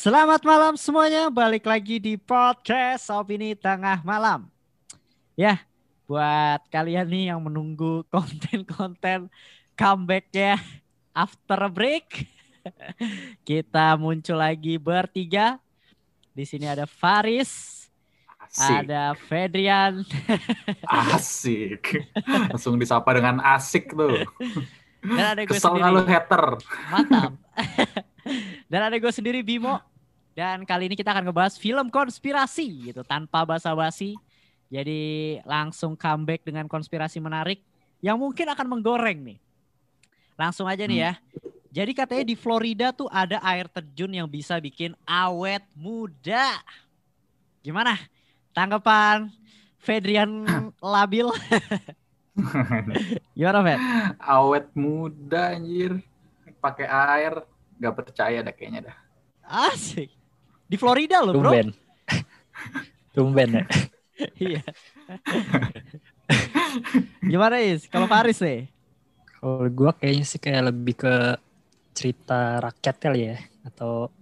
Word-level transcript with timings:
Selamat 0.00 0.40
malam 0.48 0.80
semuanya, 0.80 1.28
balik 1.28 1.68
lagi 1.68 2.00
di 2.00 2.16
podcast 2.16 3.12
Opini 3.12 3.52
Tengah 3.52 4.00
Malam. 4.00 4.48
Ya, 5.36 5.60
buat 6.08 6.64
kalian 6.72 7.04
nih 7.04 7.24
yang 7.28 7.44
menunggu 7.44 8.00
konten-konten 8.08 9.28
comeback 9.76 10.32
ya 10.32 10.56
after 11.12 11.68
break. 11.68 12.24
Kita 13.48 14.00
muncul 14.00 14.40
lagi 14.40 14.80
bertiga. 14.80 15.60
Di 16.32 16.48
sini 16.48 16.64
ada 16.64 16.88
Faris, 16.88 17.84
Asik. 18.40 18.88
ada 18.88 19.12
Fedrian, 19.28 20.00
Asik. 21.12 22.08
Langsung 22.48 22.80
disapa 22.80 23.12
dengan 23.12 23.36
asik 23.44 23.92
tuh. 23.92 24.16
dan 25.04 25.36
ada 25.36 25.44
gue 25.44 25.52
Kesel 25.52 25.76
sendiri. 25.76 26.08
hater? 26.08 26.44
Mantap. 26.88 27.36
Dan 28.64 28.80
ada 28.80 28.96
gue 28.96 29.12
sendiri 29.12 29.44
Bimo. 29.44 29.89
Dan 30.40 30.64
kali 30.64 30.88
ini 30.88 30.96
kita 30.96 31.12
akan 31.12 31.28
ngebahas 31.28 31.60
film 31.60 31.92
konspirasi 31.92 32.88
gitu 32.88 33.04
tanpa 33.04 33.44
basa-basi. 33.44 34.16
Jadi 34.72 35.36
langsung 35.44 35.92
comeback 36.00 36.48
dengan 36.48 36.64
konspirasi 36.64 37.20
menarik 37.20 37.60
yang 38.00 38.16
mungkin 38.16 38.48
akan 38.48 38.64
menggoreng 38.64 39.20
nih. 39.20 39.38
Langsung 40.40 40.64
aja 40.64 40.88
nih 40.88 41.04
ya. 41.04 41.12
Jadi 41.68 41.92
katanya 41.92 42.24
di 42.24 42.32
Florida 42.40 42.88
tuh 42.88 43.12
ada 43.12 43.36
air 43.44 43.68
terjun 43.68 44.08
yang 44.16 44.24
bisa 44.24 44.56
bikin 44.56 44.96
awet 45.04 45.60
muda. 45.76 46.56
Gimana? 47.60 48.00
Tanggapan 48.56 49.28
Fedrian 49.76 50.48
Labil? 50.80 51.28
Gimana 53.36 53.60
Fed? 53.60 53.78
Awet 54.16 54.72
muda 54.72 55.52
anjir. 55.52 56.00
Pakai 56.64 56.88
air. 56.88 57.44
Gak 57.76 57.92
percaya 57.92 58.40
dah 58.40 58.54
kayaknya 58.56 58.88
dah. 58.88 58.96
Asik. 59.44 60.19
Di 60.70 60.76
Florida 60.78 61.18
loh 61.18 61.34
bro. 61.34 61.50
Tumben. 61.50 61.68
Tumben 63.14 63.50
ya. 63.58 63.64
Iya. 64.38 64.62
Gimana 67.26 67.58
Is? 67.58 67.90
Kalau 67.90 68.06
Paris 68.06 68.38
deh? 68.38 68.70
Kalau 69.42 69.66
gue 69.66 69.90
kayaknya 69.98 70.24
sih 70.28 70.38
kayak 70.38 70.70
lebih 70.70 70.94
ke 70.94 71.14
cerita 71.90 72.62
rakyat 72.62 72.96
kali 73.02 73.34
ya. 73.34 73.36
Atau 73.66 74.14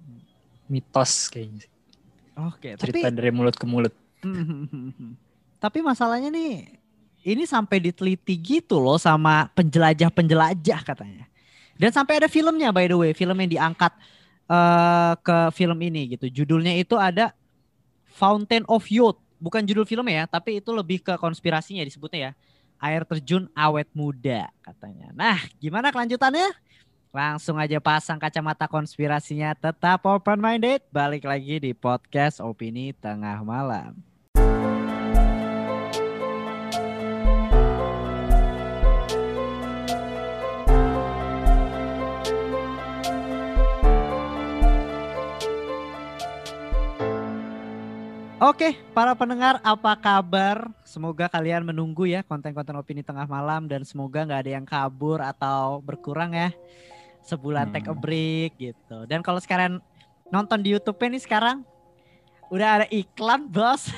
mitos 0.73 1.29
kayaknya 1.29 1.69
sih. 1.69 1.73
Oke, 2.39 2.79
tapi 2.79 3.03
Cerita 3.03 3.13
dari 3.13 3.29
mulut 3.35 3.53
ke 3.59 3.67
mulut. 3.69 3.93
tapi 5.63 5.83
masalahnya 5.83 6.31
nih 6.31 6.71
ini 7.27 7.45
sampai 7.45 7.83
diteliti 7.83 8.39
gitu 8.39 8.79
loh 8.79 8.97
sama 8.97 9.51
penjelajah-penjelajah 9.53 10.81
katanya. 10.87 11.27
Dan 11.79 11.91
sampai 11.93 12.25
ada 12.25 12.29
filmnya 12.31 12.73
by 12.73 12.87
the 12.89 12.97
way, 12.97 13.11
film 13.13 13.37
yang 13.37 13.51
diangkat 13.51 13.93
eh, 14.49 15.13
ke 15.21 15.39
film 15.53 15.79
ini 15.85 16.17
gitu. 16.17 16.27
Judulnya 16.43 16.75
itu 16.75 16.97
ada 16.97 17.37
Fountain 18.17 18.65
of 18.67 18.89
Youth. 18.89 19.21
Bukan 19.39 19.63
judul 19.63 19.87
filmnya 19.87 20.25
ya, 20.25 20.41
tapi 20.41 20.59
itu 20.59 20.75
lebih 20.75 20.99
ke 20.99 21.15
konspirasinya 21.15 21.87
disebutnya 21.87 22.19
ya. 22.19 22.33
Air 22.79 23.07
terjun 23.07 23.47
awet 23.55 23.87
muda 23.95 24.51
katanya. 24.63 25.15
Nah, 25.15 25.39
gimana 25.63 25.95
kelanjutannya? 25.95 26.51
Langsung 27.15 27.57
aja 27.59 27.79
pasang 27.79 28.19
kacamata 28.19 28.67
konspirasinya. 28.67 29.55
Tetap 29.55 30.03
open 30.07 30.43
minded. 30.43 30.83
Balik 30.91 31.27
lagi 31.27 31.63
di 31.63 31.73
podcast 31.75 32.43
Opini 32.43 32.91
Tengah 32.95 33.43
Malam. 33.47 34.08
Oke, 48.39 48.79
para 48.95 49.19
pendengar 49.19 49.59
apa 49.67 49.99
kabar? 49.99 50.71
Semoga 50.87 51.27
kalian 51.27 51.67
menunggu 51.67 52.07
ya 52.07 52.23
konten-konten 52.23 52.71
opini 52.79 53.03
tengah 53.03 53.27
malam 53.27 53.67
dan 53.67 53.83
semoga 53.83 54.23
nggak 54.23 54.47
ada 54.47 54.53
yang 54.55 54.63
kabur 54.63 55.19
atau 55.19 55.83
berkurang 55.83 56.31
ya. 56.39 56.55
Sebulan 57.27 57.75
take 57.75 57.91
a 57.91 57.95
Hmm. 57.95 57.99
break 57.99 58.55
gitu. 58.55 59.11
Dan 59.11 59.27
kalau 59.27 59.43
sekarang 59.43 59.83
nonton 60.31 60.63
di 60.63 60.71
YouTube 60.71 61.03
nih 61.03 61.19
sekarang 61.19 61.67
udah 62.55 62.69
ada 62.79 62.87
iklan, 62.95 63.51
Bos. 63.51 63.91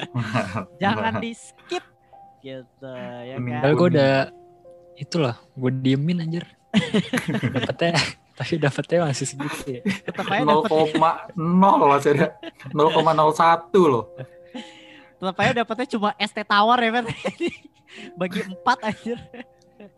Jangan 0.80 1.20
di 1.20 1.36
skip 1.36 1.84
gitu 2.40 2.96
ya 3.28 3.36
kan. 3.36 3.68
Tapi 3.68 3.74
gue 3.76 3.88
udah 3.92 4.32
itu 4.96 5.16
loh, 5.20 5.36
gue 5.60 5.70
diemin 5.84 6.24
anjir. 6.24 6.48
dapetnya, 7.52 8.00
tapi 8.38 8.54
dapetnya 8.54 9.10
masih 9.10 9.26
segitu 9.26 9.58
ya. 9.66 9.80
Tetap 10.06 10.30
aja 10.30 10.46
dapat 10.46 10.70
0,0 10.70 11.90
masih 11.90 12.10
ada. 12.14 12.26
0,01 12.70 13.90
loh. 13.90 14.06
tetap 15.18 15.36
aja 15.42 15.52
dapatnya 15.66 15.86
cuma 15.98 16.14
ST 16.14 16.38
Tower 16.46 16.78
ya, 16.78 16.90
Fer. 16.94 17.04
Bagi 18.20 18.40
empat 18.46 18.78
anjir. 18.86 19.18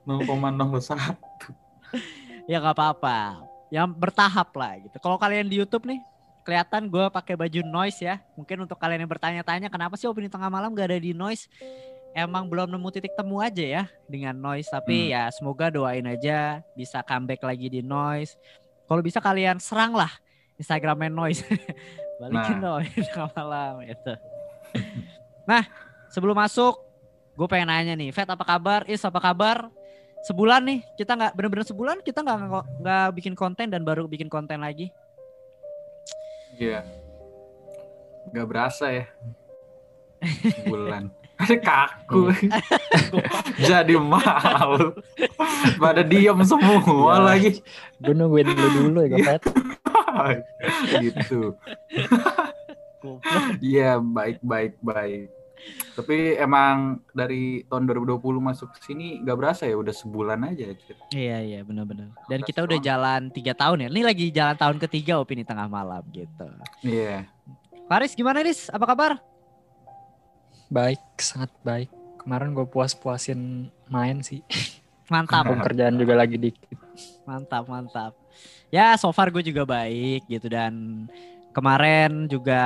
0,01. 0.09 0.25
ya 2.49 2.56
nggak 2.59 2.75
apa-apa 2.75 3.47
yang 3.71 3.87
bertahap 3.87 4.51
lah 4.59 4.75
gitu 4.83 4.97
kalau 4.99 5.15
kalian 5.15 5.47
di 5.47 5.62
YouTube 5.62 5.87
nih 5.87 6.03
kelihatan 6.43 6.91
gue 6.91 7.07
pakai 7.15 7.39
baju 7.39 7.61
noise 7.62 8.03
ya 8.03 8.19
mungkin 8.34 8.67
untuk 8.67 8.75
kalian 8.75 9.07
yang 9.07 9.12
bertanya-tanya 9.12 9.71
kenapa 9.71 9.95
sih 9.95 10.11
opini 10.11 10.27
tengah 10.27 10.51
malam 10.51 10.75
gak 10.75 10.91
ada 10.91 10.99
di 10.99 11.15
noise 11.15 11.47
emang 12.12 12.44
belum 12.44 12.69
nemu 12.69 12.88
titik 12.91 13.15
temu 13.15 13.38
aja 13.38 13.62
ya 13.62 13.82
dengan 14.04 14.34
noise 14.34 14.66
tapi 14.66 15.06
Hmm. 15.06 15.12
ya 15.12 15.22
semoga 15.31 15.69
doain 15.69 16.04
aja 16.04 16.60
bisa 16.72 17.00
comeback 17.00 17.41
lagi 17.41 17.69
di 17.69 17.81
noise 17.81 18.34
kalau 18.84 18.98
bisa 19.00 19.19
kalian 19.19 19.56
serang 19.56 19.93
lah 19.93 20.10
Instagramnya 20.56 21.09
noise 21.09 21.47
balikin 22.21 22.59
opini 22.60 23.06
tengah 23.09 23.31
malam 23.32 23.72
gitu 23.82 24.12
nah 25.44 25.62
sebelum 26.09 26.34
masuk 26.34 26.76
gue 27.32 27.47
pengen 27.47 27.71
nanya 27.71 27.94
nih 27.94 28.10
Fat 28.10 28.28
apa 28.28 28.44
kabar 28.44 28.84
Is 28.84 29.00
apa 29.00 29.16
kabar 29.16 29.71
sebulan 30.21 30.60
nih 30.60 30.81
kita 30.94 31.16
nggak 31.16 31.32
bener-bener 31.32 31.65
sebulan 31.65 31.97
kita 32.00 32.21
nggak 32.21 32.37
nggak- 32.44 32.69
nggak 32.78 33.06
bikin 33.16 33.32
konten 33.32 33.66
dan 33.66 33.81
baru 33.81 34.04
bikin 34.04 34.28
konten 34.28 34.60
lagi 34.60 34.92
Iya. 36.53 36.84
Gak 38.28 38.44
berasa 38.44 38.92
ya. 38.92 39.09
Bulan. 40.69 41.09
Kaku. 41.61 42.33
Jadi 43.59 43.95
malu. 43.95 44.93
Pada 45.77 46.03
diem 46.03 46.41
semua 46.43 46.81
Ya. 47.11 47.19
lagi. 47.19 47.51
Gue 47.97 48.12
nungguin 48.12 48.49
dulu 48.49 48.67
dulu 48.83 49.01
ya, 49.03 49.09
Gopet. 49.11 49.43
gitu. 51.01 51.55
Iya, 53.61 53.97
baik 53.99 54.39
baik 54.41 54.73
baik. 54.78 55.28
Tapi 55.93 56.17
emang 56.34 57.05
dari 57.11 57.61
tahun 57.62 57.84
2020 57.84 58.17
masuk 58.41 58.72
ke 58.72 58.81
sini 58.83 59.21
gak 59.21 59.37
berasa 59.37 59.65
ya 59.65 59.77
udah 59.77 59.93
sebulan 59.93 60.41
aja. 60.47 60.72
Cid. 60.72 60.97
iya 61.12 61.37
iya 61.39 61.61
benar-benar 61.61 62.17
dan 62.27 62.41
kita 62.41 62.65
udah 62.65 62.75
tahun. 62.75 62.89
jalan 62.89 63.21
tiga 63.28 63.53
tahun 63.53 63.84
ya 63.84 63.89
ini 63.89 64.01
lagi 64.01 64.27
jalan 64.31 64.57
tahun 64.57 64.81
ketiga 64.81 65.21
opini 65.21 65.45
tengah 65.45 65.69
malam 65.69 66.01
gitu 66.09 66.49
Iya. 66.81 67.28
Faris 67.87 68.15
gimana 68.15 68.41
Riz 68.41 68.69
apa 68.69 68.89
kabar 68.89 69.21
Baik, 70.71 71.03
sangat 71.19 71.51
baik. 71.61 71.91
Kemarin 72.17 72.55
gue 72.55 72.63
puas-puasin 72.65 73.67
main 73.91 74.23
sih. 74.23 74.41
mantap 75.11 75.43
Pekerjaan 75.43 75.99
juga 75.99 76.15
lagi 76.15 76.39
dikit. 76.39 76.79
mantap 77.27 77.67
mantap 77.67 78.13
ya 78.71 78.95
so 78.95 79.11
far 79.11 79.27
gue 79.27 79.43
juga 79.43 79.67
baik 79.67 80.23
gitu 80.31 80.47
dan 80.47 81.07
kemarin 81.51 82.31
juga 82.31 82.63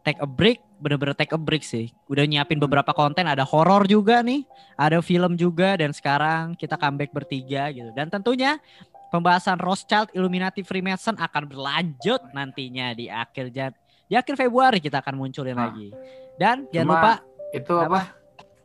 take 0.00 0.16
a 0.16 0.24
break 0.24 0.64
bener-bener 0.78 1.12
take 1.12 1.36
a 1.36 1.40
break 1.40 1.60
sih 1.60 1.92
udah 2.08 2.24
nyiapin 2.24 2.56
beberapa 2.56 2.96
konten 2.96 3.28
ada 3.28 3.44
horor 3.44 3.84
juga 3.84 4.24
nih 4.24 4.48
ada 4.72 5.04
film 5.04 5.36
juga 5.36 5.76
dan 5.76 5.92
sekarang 5.92 6.56
kita 6.56 6.80
comeback 6.80 7.12
bertiga 7.12 7.68
gitu 7.68 7.92
dan 7.92 8.08
tentunya 8.08 8.56
pembahasan 9.12 9.60
Rothschild 9.60 10.08
Illuminati 10.16 10.64
Freemason 10.64 11.20
akan 11.20 11.44
berlanjut 11.44 12.24
nantinya 12.32 12.96
di 12.96 13.12
akhir 13.12 13.52
jan 13.52 13.72
di 14.08 14.16
akhir 14.16 14.32
Februari 14.40 14.80
kita 14.80 15.04
akan 15.04 15.12
munculin 15.20 15.52
Nah. 15.52 15.68
lagi 15.68 15.92
dan 16.36 16.68
jangan 16.68 16.86
Cuma 16.86 16.94
lupa 16.94 17.12
Itu 17.50 17.74
apa? 17.76 18.00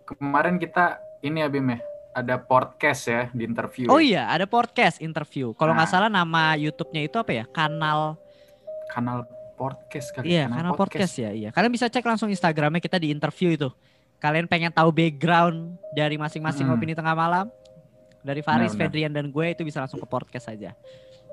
Kemarin 0.04 0.56
kita 0.58 0.86
ini 1.22 1.40
ya 1.40 1.48
Bim 1.48 1.68
ya. 1.68 1.80
Ada 2.12 2.36
podcast 2.36 3.08
ya 3.08 3.22
di 3.32 3.48
interview. 3.48 3.88
oh 3.88 4.04
ya. 4.04 4.04
iya 4.04 4.24
ada 4.28 4.44
podcast 4.44 5.00
interview 5.00 5.56
kalau 5.56 5.72
nggak 5.72 5.88
Nah. 5.88 5.96
salah 5.96 6.10
nama 6.12 6.60
YouTube-nya 6.60 7.08
itu 7.08 7.16
apa 7.16 7.32
ya 7.32 7.46
kanal 7.48 8.20
Kanal 8.88 9.24
podcast 9.56 10.12
kali. 10.12 10.36
Iya, 10.36 10.52
karena 10.52 10.76
podcast. 10.76 11.16
ya, 11.16 11.32
iya. 11.32 11.50
Kalian 11.54 11.72
bisa 11.72 11.88
cek 11.88 12.04
langsung 12.04 12.28
Instagramnya 12.28 12.82
kita 12.82 13.00
di 13.00 13.08
interview 13.08 13.56
itu. 13.56 13.70
Kalian 14.20 14.44
pengen 14.44 14.68
tahu 14.68 14.92
background 14.92 15.80
dari 15.94 16.20
masing-masing 16.20 16.68
Mm-mm. 16.68 16.76
opini 16.76 16.92
tengah 16.92 17.16
malam? 17.16 17.48
Dari 18.20 18.44
Faris, 18.44 18.76
benar. 18.76 18.92
Fedrian, 18.92 19.14
dan 19.14 19.32
gue 19.32 19.46
itu 19.48 19.64
bisa 19.64 19.80
langsung 19.80 19.96
ke 19.96 20.06
podcast 20.06 20.52
saja. 20.52 20.76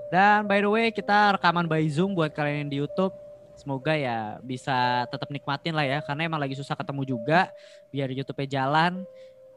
Dan 0.09 0.47
by 0.47 0.63
the 0.63 0.71
way, 0.71 0.87
kita 0.89 1.35
rekaman 1.35 1.67
by 1.67 1.83
Zoom 1.91 2.15
buat 2.15 2.31
kalian 2.31 2.63
yang 2.63 2.71
di 2.71 2.79
YouTube. 2.79 3.11
Semoga 3.59 3.93
ya 3.93 4.39
bisa 4.41 5.03
tetap 5.11 5.27
nikmatin 5.29 5.75
lah 5.75 5.83
ya, 5.83 5.99
karena 6.01 6.25
emang 6.25 6.39
lagi 6.39 6.55
susah 6.55 6.73
ketemu 6.73 7.03
juga. 7.05 7.51
Biar 7.91 8.09
YouTube-nya 8.09 8.49
jalan. 8.49 9.03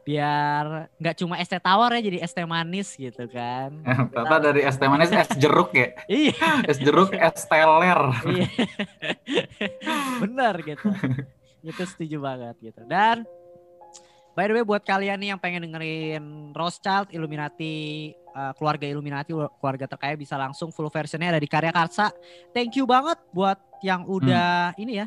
biar 0.02 0.90
nggak 0.98 1.14
cuma 1.14 1.38
es 1.38 1.46
teh 1.46 1.62
tawar 1.62 1.94
ya 1.94 2.02
jadi 2.02 2.26
es 2.26 2.34
teh 2.34 2.42
manis 2.42 2.98
gitu 2.98 3.22
kan 3.30 3.70
Ternyata 4.10 4.42
dari 4.42 4.66
es 4.66 4.74
teh 4.74 4.90
manis 4.90 5.14
es 5.14 5.30
jeruk 5.38 5.70
ya. 5.70 5.94
iya 6.10 6.66
Es 6.66 6.82
jeruk 6.82 7.14
es 7.14 7.46
teler. 7.46 8.10
iya 8.26 8.50
bener 10.26 10.54
gitu 10.58 10.90
itu 11.62 11.82
setuju 11.86 12.18
banget 12.18 12.58
gitu 12.58 12.82
dan 12.90 13.22
by 14.34 14.50
the 14.50 14.58
way 14.58 14.66
buat 14.66 14.82
kalian 14.82 15.22
nih 15.22 15.28
yang 15.30 15.40
pengen 15.40 15.70
dengerin 15.70 16.50
Rothschild 16.50 17.14
Illuminati 17.14 18.10
uh, 18.34 18.52
keluarga 18.56 18.84
Illuminati 18.88 19.32
keluarga 19.32 19.86
terkaya 19.86 20.16
bisa 20.16 20.34
langsung 20.40 20.72
full 20.72 20.88
versionnya 20.88 21.36
ada 21.36 21.40
di 21.40 21.48
Karya 21.48 21.70
Karsa 21.70 22.10
thank 22.50 22.74
you 22.76 22.84
banget 22.88 23.20
buat 23.30 23.60
yang 23.84 24.04
udah 24.08 24.74
ini 24.76 25.04
ya 25.04 25.06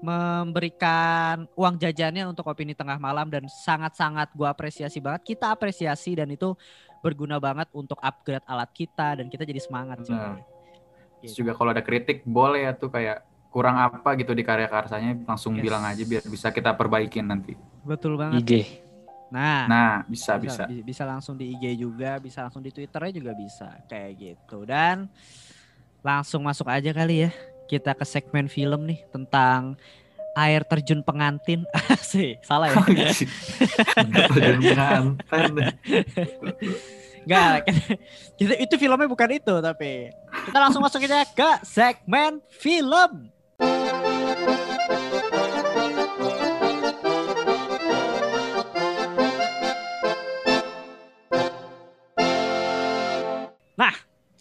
memberikan 0.00 1.44
uang 1.52 1.76
jajannya 1.76 2.24
untuk 2.24 2.48
opini 2.48 2.72
tengah 2.72 2.96
malam 2.96 3.28
dan 3.28 3.44
sangat-sangat 3.44 4.32
gua 4.32 4.56
apresiasi 4.56 4.96
banget 4.96 5.36
kita 5.36 5.52
apresiasi 5.52 6.16
dan 6.16 6.32
itu 6.32 6.56
berguna 7.04 7.36
banget 7.36 7.68
untuk 7.76 8.00
upgrade 8.00 8.44
alat 8.48 8.68
kita 8.72 9.20
dan 9.20 9.28
kita 9.28 9.44
jadi 9.44 9.60
semangat. 9.60 10.04
Terus 10.04 11.36
juga 11.36 11.52
kalau 11.52 11.72
ada 11.72 11.84
kritik 11.84 12.24
boleh 12.24 12.64
ya 12.68 12.72
tuh 12.72 12.88
kayak 12.92 13.24
kurang 13.50 13.76
apa 13.76 14.14
gitu 14.16 14.32
di 14.32 14.46
karya 14.46 14.70
karsanya 14.70 15.18
langsung 15.26 15.58
Yes. 15.58 15.64
bilang 15.66 15.82
aja 15.82 16.02
biar 16.06 16.22
bisa 16.24 16.54
kita 16.54 16.72
perbaikin 16.78 17.26
nanti. 17.26 17.58
betul 17.82 18.14
banget 18.20 18.44
IG. 18.46 18.52
Nah 19.30 19.64
Nah, 19.64 19.94
bisa 20.04 20.34
bisa. 20.36 20.66
bi- 20.66 20.82
bisa 20.82 21.06
langsung 21.06 21.38
di 21.38 21.54
IG 21.54 21.78
juga, 21.78 22.18
bisa 22.18 22.42
langsung 22.42 22.60
di 22.60 22.68
Twitternya 22.68 23.14
juga 23.14 23.32
bisa 23.32 23.78
kayak 23.86 24.12
gitu. 24.18 24.66
Dan 24.66 25.06
langsung 26.02 26.42
masuk 26.42 26.66
aja 26.66 26.90
kali 26.90 27.26
ya. 27.26 27.30
Kita 27.64 27.94
ke 27.94 28.02
segmen 28.02 28.50
film 28.50 28.90
nih 28.90 29.06
tentang 29.08 29.78
air 30.34 30.66
terjun 30.66 31.00
pengantin. 31.00 31.62
sih, 32.02 32.34
salah 32.42 32.74
ya? 32.74 32.82
Terjun 34.34 34.58
pengantin. 34.66 35.66
Enggak, 37.20 37.68
kita 38.34 38.54
itu 38.56 38.74
filmnya 38.74 39.04
bukan 39.04 39.30
itu 39.30 39.54
tapi 39.60 40.08
kita 40.48 40.58
langsung 40.58 40.80
masuk 40.80 41.04
aja 41.04 41.22
ke 41.28 41.50
segmen 41.62 42.40
film. 42.48 43.28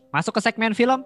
Masuk 0.10 0.38
ke 0.38 0.42
segmen 0.44 0.74
film. 0.74 1.06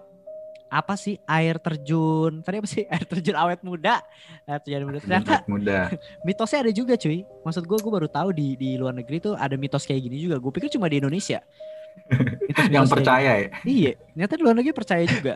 Apa 0.72 0.98
sih 0.98 1.20
air 1.28 1.60
terjun? 1.62 2.42
Tadi 2.42 2.56
apa 2.58 2.68
sih 2.68 2.82
air 2.92 3.04
terjun 3.06 3.36
awet 3.38 3.62
muda? 3.62 4.02
Air 4.48 4.60
terjun 4.64 4.90
muda. 4.90 4.98
Ternyata 4.98 5.34
Muda. 5.46 5.92
mitosnya 6.26 6.66
ada 6.66 6.72
juga 6.74 6.98
cuy. 6.98 7.22
Maksud 7.46 7.62
gue, 7.62 7.78
gue 7.78 7.92
baru 7.92 8.08
tahu 8.10 8.34
di 8.34 8.58
di 8.58 8.74
luar 8.74 8.96
negeri 8.96 9.22
tuh 9.22 9.38
ada 9.38 9.54
mitos 9.54 9.86
kayak 9.86 10.02
gini 10.10 10.18
juga. 10.18 10.42
Gue 10.42 10.50
pikir 10.50 10.72
cuma 10.74 10.90
di 10.90 10.98
Indonesia. 10.98 11.44
Mitos-mitos 12.50 12.74
Yang 12.74 12.90
percaya 12.90 13.32
ya. 13.38 13.48
Iya, 13.62 13.92
ternyata 14.10 14.32
di 14.34 14.42
luar 14.42 14.56
negeri 14.58 14.74
percaya 14.74 15.04
juga. 15.06 15.34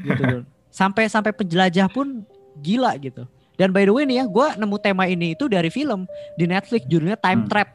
gitu 0.00 0.22
Don. 0.24 0.44
Sampai 0.72 1.04
sampai 1.08 1.32
penjelajah 1.36 1.88
pun 1.92 2.24
gila 2.64 2.96
gitu. 2.96 3.28
Dan 3.56 3.72
by 3.72 3.88
the 3.88 3.92
way 3.92 4.04
nih 4.04 4.20
ya, 4.20 4.24
gue 4.28 4.46
nemu 4.56 4.76
tema 4.80 5.04
ini 5.08 5.32
itu 5.32 5.48
dari 5.48 5.72
film 5.72 6.04
di 6.36 6.44
Netflix 6.44 6.84
judulnya 6.88 7.16
Time 7.16 7.44
Hmm. 7.44 7.50
Trap 7.50 7.68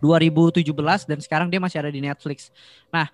2017 0.00 1.08
dan 1.08 1.18
sekarang 1.20 1.48
dia 1.52 1.60
masih 1.60 1.80
ada 1.80 1.92
di 1.92 2.00
Netflix. 2.00 2.48
Nah, 2.88 3.08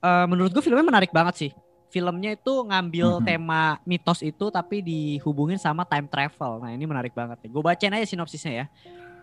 eh, 0.00 0.26
menurut 0.26 0.50
gue 0.52 0.62
filmnya 0.64 0.84
menarik 0.84 1.12
banget 1.12 1.34
sih. 1.36 1.50
Filmnya 1.90 2.38
itu 2.38 2.54
ngambil 2.70 3.18
Mhm. 3.18 3.24
tema 3.26 3.76
mitos 3.82 4.22
itu 4.22 4.46
tapi 4.48 4.78
dihubungin 4.78 5.58
sama 5.58 5.82
time 5.82 6.06
travel. 6.06 6.62
Nah 6.62 6.70
ini 6.70 6.86
menarik 6.86 7.10
banget 7.10 7.42
nih. 7.42 7.50
Gue 7.50 7.62
bacain 7.66 7.90
aja 7.90 8.06
sinopsisnya 8.06 8.52
ya. 8.52 8.66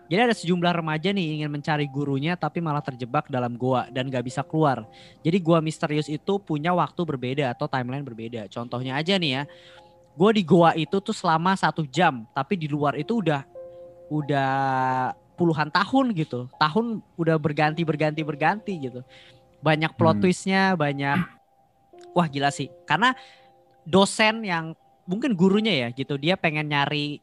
Jadi 0.08 0.20
ada 0.24 0.32
sejumlah 0.32 0.72
remaja 0.72 1.12
nih 1.12 1.36
ingin 1.40 1.52
mencari 1.52 1.84
gurunya 1.84 2.32
tapi 2.32 2.64
malah 2.64 2.80
terjebak 2.80 3.28
dalam 3.28 3.56
goa 3.60 3.92
dan 3.92 4.08
gak 4.08 4.24
bisa 4.24 4.40
keluar. 4.40 4.88
Jadi 5.20 5.36
gua 5.36 5.60
misterius 5.60 6.08
itu 6.08 6.40
punya 6.40 6.72
waktu 6.72 6.96
berbeda 7.04 7.52
atau 7.52 7.68
timeline 7.68 8.00
berbeda. 8.00 8.48
Contohnya 8.48 8.96
aja 8.96 9.20
nih 9.20 9.30
ya, 9.36 9.42
gue 10.16 10.30
di 10.32 10.40
goa 10.48 10.72
itu 10.80 10.96
tuh 11.04 11.12
selama 11.12 11.52
satu 11.60 11.84
jam, 11.84 12.24
tapi 12.32 12.56
di 12.56 12.72
luar 12.72 12.96
itu 12.96 13.20
udah 13.20 13.44
udah 14.08 14.52
puluhan 15.36 15.68
tahun 15.68 16.16
gitu. 16.16 16.48
Tahun 16.56 17.04
udah 17.20 17.36
berganti 17.36 17.84
berganti 17.84 18.24
berganti 18.24 18.72
gitu. 18.88 19.04
Banyak 19.58 19.94
plot 19.98 20.18
Hmm. 20.18 20.22
twistnya, 20.24 20.62
banyak 20.78 21.18
wah 22.14 22.26
gila 22.30 22.50
sih. 22.50 22.70
Karena 22.86 23.14
dosen 23.82 24.42
yang 24.46 24.74
mungkin 25.08 25.32
gurunya 25.34 25.86
ya 25.86 25.88
gitu, 25.92 26.14
dia 26.20 26.38
pengen 26.38 26.68
nyari 26.68 27.18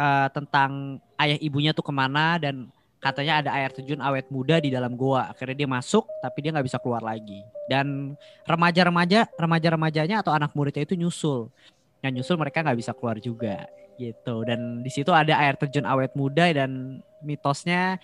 eh, 0.00 0.28
tentang 0.32 0.96
ayah 1.20 1.36
ibunya 1.44 1.76
tuh 1.76 1.84
ke 1.84 1.92
mana 1.92 2.40
dan 2.40 2.72
katanya 3.04 3.44
ada 3.44 3.50
air 3.52 3.68
terjun 3.68 4.00
awet 4.00 4.32
muda 4.32 4.56
di 4.56 4.72
dalam 4.72 4.96
goa. 4.96 5.28
Akhirnya 5.28 5.64
dia 5.64 5.68
masuk 5.68 6.08
tapi 6.24 6.40
dia 6.40 6.56
nggak 6.56 6.64
bisa 6.64 6.80
keluar 6.80 7.04
lagi. 7.04 7.44
Dan 7.68 8.16
remaja-remaja, 8.48 9.28
remaja-remajanya 9.36 10.24
atau 10.24 10.32
anak 10.32 10.56
muridnya 10.56 10.88
itu 10.88 10.96
nyusul. 10.96 11.52
Yang 12.00 12.12
nyusul 12.24 12.36
mereka 12.40 12.64
nggak 12.64 12.80
bisa 12.80 12.96
keluar 12.96 13.20
juga 13.20 13.68
gitu. 14.00 14.40
Dan 14.48 14.80
di 14.80 14.88
situ 14.88 15.12
ada 15.12 15.36
air 15.36 15.60
terjun 15.60 15.84
awet 15.84 16.16
muda 16.16 16.48
dan 16.48 17.04
mitosnya 17.20 18.00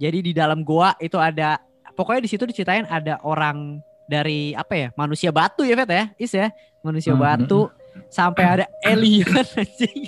jadi 0.00 0.24
di 0.24 0.32
dalam 0.32 0.64
goa 0.64 0.96
itu 0.96 1.20
ada 1.20 1.60
pokoknya 2.00 2.24
di 2.24 2.30
situ 2.30 2.48
diceritain 2.48 2.88
ada 2.88 3.20
orang 3.20 3.84
dari 4.04 4.56
apa 4.56 4.72
ya 4.72 4.88
manusia 4.96 5.28
batu 5.28 5.60
ya 5.62 5.76
Fet 5.76 5.90
ya? 5.90 6.04
Is 6.16 6.32
ya? 6.32 6.48
Manusia 6.80 7.12
Hmm, 7.12 7.20
batu 7.20 7.68
sampai 8.08 8.42
ada 8.42 8.64
alien 8.90 9.28
anjing. 9.28 10.00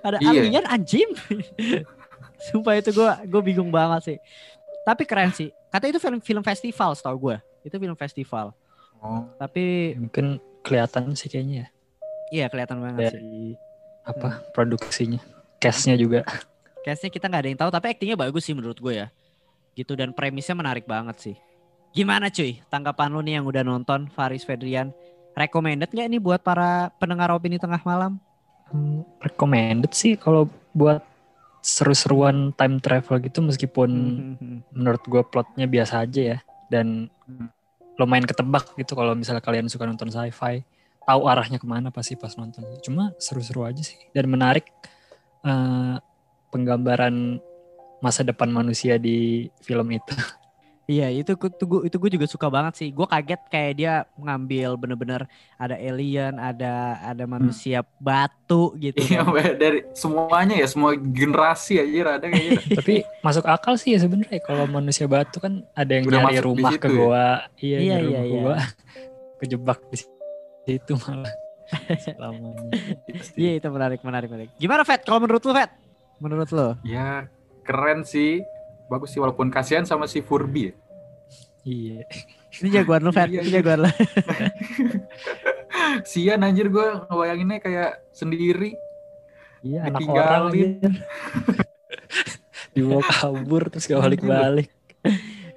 Ada 0.00 0.16
Iya. 0.18 0.28
alien 0.32 0.64
anjing. 0.64 1.10
Sumpah 2.48 2.78
itu 2.78 2.90
gue 2.90 3.10
gue 3.26 3.42
bingung 3.44 3.68
banget 3.68 4.00
sih. 4.04 4.18
Tapi 4.82 5.04
keren 5.04 5.30
sih. 5.30 5.52
Kata 5.68 5.84
itu 5.84 5.98
film 5.98 6.18
film 6.18 6.40
festival 6.40 6.96
setahu 6.96 7.30
gue 7.30 7.36
itu 7.60 7.76
film 7.76 7.92
festival. 7.92 8.56
Oh, 8.98 9.28
tapi 9.36 9.92
Mungkin 9.94 10.40
kelihatan 10.64 11.12
sih 11.12 11.28
kayaknya 11.28 11.54
ya. 11.54 11.68
Iya 12.28 12.46
kelihatan 12.48 12.80
banget 12.80 12.98
sih. 12.98 13.04
dari 13.12 13.36
apa 14.02 14.40
produksinya. 14.50 15.20
Cast-nya 15.58 15.94
juga. 15.94 16.24
Kayaknya 16.80 17.10
kita 17.10 17.24
nggak 17.26 17.42
ada 17.42 17.48
yang 17.48 17.60
tahu 17.60 17.70
tapi 17.70 17.86
aktingnya 17.90 18.16
bagus 18.16 18.42
sih 18.42 18.54
menurut 18.54 18.78
gue 18.78 18.94
ya 18.96 19.06
gitu 19.78 19.94
dan 19.94 20.10
premisnya 20.10 20.58
menarik 20.58 20.82
banget 20.82 21.16
sih. 21.22 21.36
Gimana 21.94 22.28
cuy 22.28 22.58
tanggapan 22.66 23.14
lu 23.14 23.22
nih 23.22 23.38
yang 23.38 23.46
udah 23.46 23.62
nonton 23.62 24.10
Faris 24.10 24.42
Fedrian? 24.42 24.90
Recommended 25.38 25.94
nggak 25.94 26.08
nih 26.10 26.18
buat 26.18 26.42
para 26.42 26.90
pendengar 26.98 27.30
opini 27.30 27.62
tengah 27.62 27.78
malam? 27.86 28.18
Hmm, 28.68 29.06
recommended 29.22 29.94
sih 29.94 30.18
kalau 30.18 30.50
buat 30.74 31.00
seru-seruan 31.62 32.50
time 32.54 32.82
travel 32.82 33.22
gitu 33.22 33.38
meskipun 33.40 33.90
Hmm. 34.36 34.60
menurut 34.74 35.02
gue 35.06 35.22
plotnya 35.26 35.66
biasa 35.70 36.02
aja 36.04 36.36
ya 36.36 36.38
dan 36.68 37.06
Hmm. 37.24 37.48
lumayan 37.98 38.26
ketebak 38.26 38.74
gitu 38.78 38.94
kalau 38.94 39.14
misalnya 39.14 39.42
kalian 39.42 39.70
suka 39.70 39.86
nonton 39.86 40.10
sci-fi. 40.10 40.62
Tahu 41.02 41.24
arahnya 41.24 41.56
ke 41.56 41.64
mana 41.64 41.88
pasti 41.88 42.14
pas 42.14 42.36
nonton. 42.36 42.62
Cuma 42.84 43.16
seru-seru 43.16 43.64
aja 43.64 43.80
sih. 43.80 43.96
Dan 44.12 44.28
menarik 44.28 44.68
eh, 45.40 45.96
penggambaran 46.50 47.38
masa 47.98 48.22
depan 48.22 48.50
manusia 48.50 48.96
di 48.96 49.48
film 49.62 49.90
itu 49.90 50.14
Iya 50.88 51.12
itu 51.12 51.36
itu 51.36 51.64
gue 51.68 51.80
itu 51.84 51.96
gue 52.00 52.10
juga 52.16 52.24
suka 52.24 52.48
banget 52.48 52.80
sih. 52.80 52.88
Gue 52.88 53.04
kaget 53.04 53.44
kayak 53.52 53.72
dia 53.76 53.92
ngambil 54.16 54.80
bener-bener 54.80 55.28
ada 55.60 55.76
alien, 55.76 56.40
ada 56.40 56.96
ada 57.04 57.28
manusia 57.28 57.84
batu 58.00 58.72
gitu. 58.80 58.96
Iya, 58.96 59.20
kan. 59.28 59.52
Dari 59.60 59.84
semuanya 59.92 60.56
ya, 60.56 60.64
semua 60.64 60.96
generasi 60.96 61.76
aja 61.76 62.16
ada 62.16 62.32
kayak 62.32 62.44
gitu. 62.64 62.68
tapi 62.80 62.94
masuk 63.20 63.44
akal 63.44 63.76
sih 63.76 63.92
ya 63.92 64.00
sebenarnya 64.00 64.40
kalau 64.40 64.64
manusia 64.64 65.04
batu 65.04 65.36
kan 65.44 65.60
ada 65.76 65.92
yang 65.92 66.08
Udah 66.08 66.24
nyari 66.24 66.24
masuk 66.24 66.40
di 66.40 66.48
rumah 66.48 66.70
situ 66.72 66.80
ke 66.80 66.88
ya? 66.88 66.96
goa 66.96 67.28
iya, 67.60 67.76
Iya, 67.76 67.76
nyari 67.76 67.84
iya, 67.84 68.00
rumah 68.08 68.08
ke 68.08 68.24
iya. 68.24 68.40
goa 68.40 68.56
kejebak 69.44 69.78
di 69.92 69.96
situ 70.64 70.92
malah 71.04 71.34
selamanya 72.00 72.64
Iya 73.36 73.52
itu 73.60 73.68
menarik 73.68 74.00
menarik 74.00 74.28
menarik. 74.32 74.50
Gimana 74.56 74.88
Fat? 74.88 75.04
Kalau 75.04 75.20
menurut 75.20 75.44
lu 75.44 75.52
Fat? 75.52 75.68
Menurut 76.16 76.48
lu? 76.48 76.68
Ya, 76.80 77.28
keren 77.68 78.00
sih. 78.08 78.40
Bagus 78.88 79.12
sih 79.12 79.20
walaupun 79.20 79.52
kasihan 79.52 79.84
sama 79.84 80.08
si 80.08 80.24
Furby 80.24 80.72
ya. 80.72 80.74
iya 81.68 82.00
Ini 82.64 82.80
jagoan 82.80 83.04
lu 83.04 83.12
Fat. 83.12 83.28
Iya, 83.28 83.44
Ini 83.44 83.48
iya. 83.52 83.56
jagoan 83.60 83.78
lu. 83.84 83.90
Sian 86.10 86.40
anjir 86.40 86.72
gue 86.72 86.86
ngebayanginnya 87.12 87.58
kayak 87.60 87.90
sendiri. 88.16 88.72
iya 89.60 89.90
anak 89.90 90.06
orang 90.06 90.54
dibawa 92.78 93.02
kabur 93.02 93.66
terus 93.66 93.90
gak 93.90 93.98
balik-balik 94.06 94.70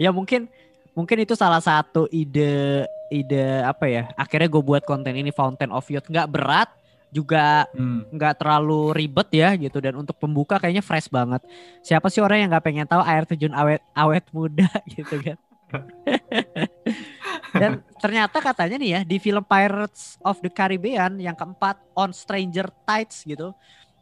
ya 0.01 0.10
mungkin 0.10 0.50
mungkin 0.98 1.22
itu 1.22 1.38
salah 1.38 1.62
satu 1.62 2.10
ide 2.10 2.82
ide 3.13 3.62
apa 3.62 3.86
ya? 3.86 4.03
Akhirnya 4.18 4.50
gue 4.50 4.63
buat 4.63 4.82
konten 4.88 5.13
ini 5.13 5.30
Fountain 5.30 5.70
of 5.70 5.86
Youth 5.91 6.08
nggak 6.10 6.32
berat 6.32 6.70
juga 7.12 7.68
Hmm. 7.75 8.08
nggak 8.08 8.39
terlalu 8.39 8.96
ribet 8.96 9.30
ya 9.36 9.53
gitu 9.60 9.77
dan 9.84 10.00
untuk 10.00 10.15
pembuka 10.15 10.58
kayaknya 10.58 10.82
fresh 10.82 11.12
banget. 11.12 11.44
Siapa 11.84 12.08
sih 12.08 12.24
orang 12.24 12.48
yang 12.48 12.50
nggak 12.56 12.65
pengen 12.65 12.88
tahu 12.88 13.03
air 13.03 13.27
terjun 13.27 13.51
awet 13.51 13.84
awet 13.91 14.24
muda 14.32 14.72
gitu 14.96 15.20
kan? 15.20 15.38
dan 17.56 17.80
ternyata 18.00 18.44
katanya 18.44 18.75
nih 18.80 18.89
ya 18.91 19.01
di 19.08 19.18
film 19.20 19.44
Pirates 19.44 20.20
of 20.20 20.39
the 20.44 20.51
Caribbean 20.51 21.20
yang 21.20 21.36
keempat 21.36 21.80
On 21.96 22.12
Stranger 22.12 22.68
Tides 22.88 23.24
gitu, 23.24 23.56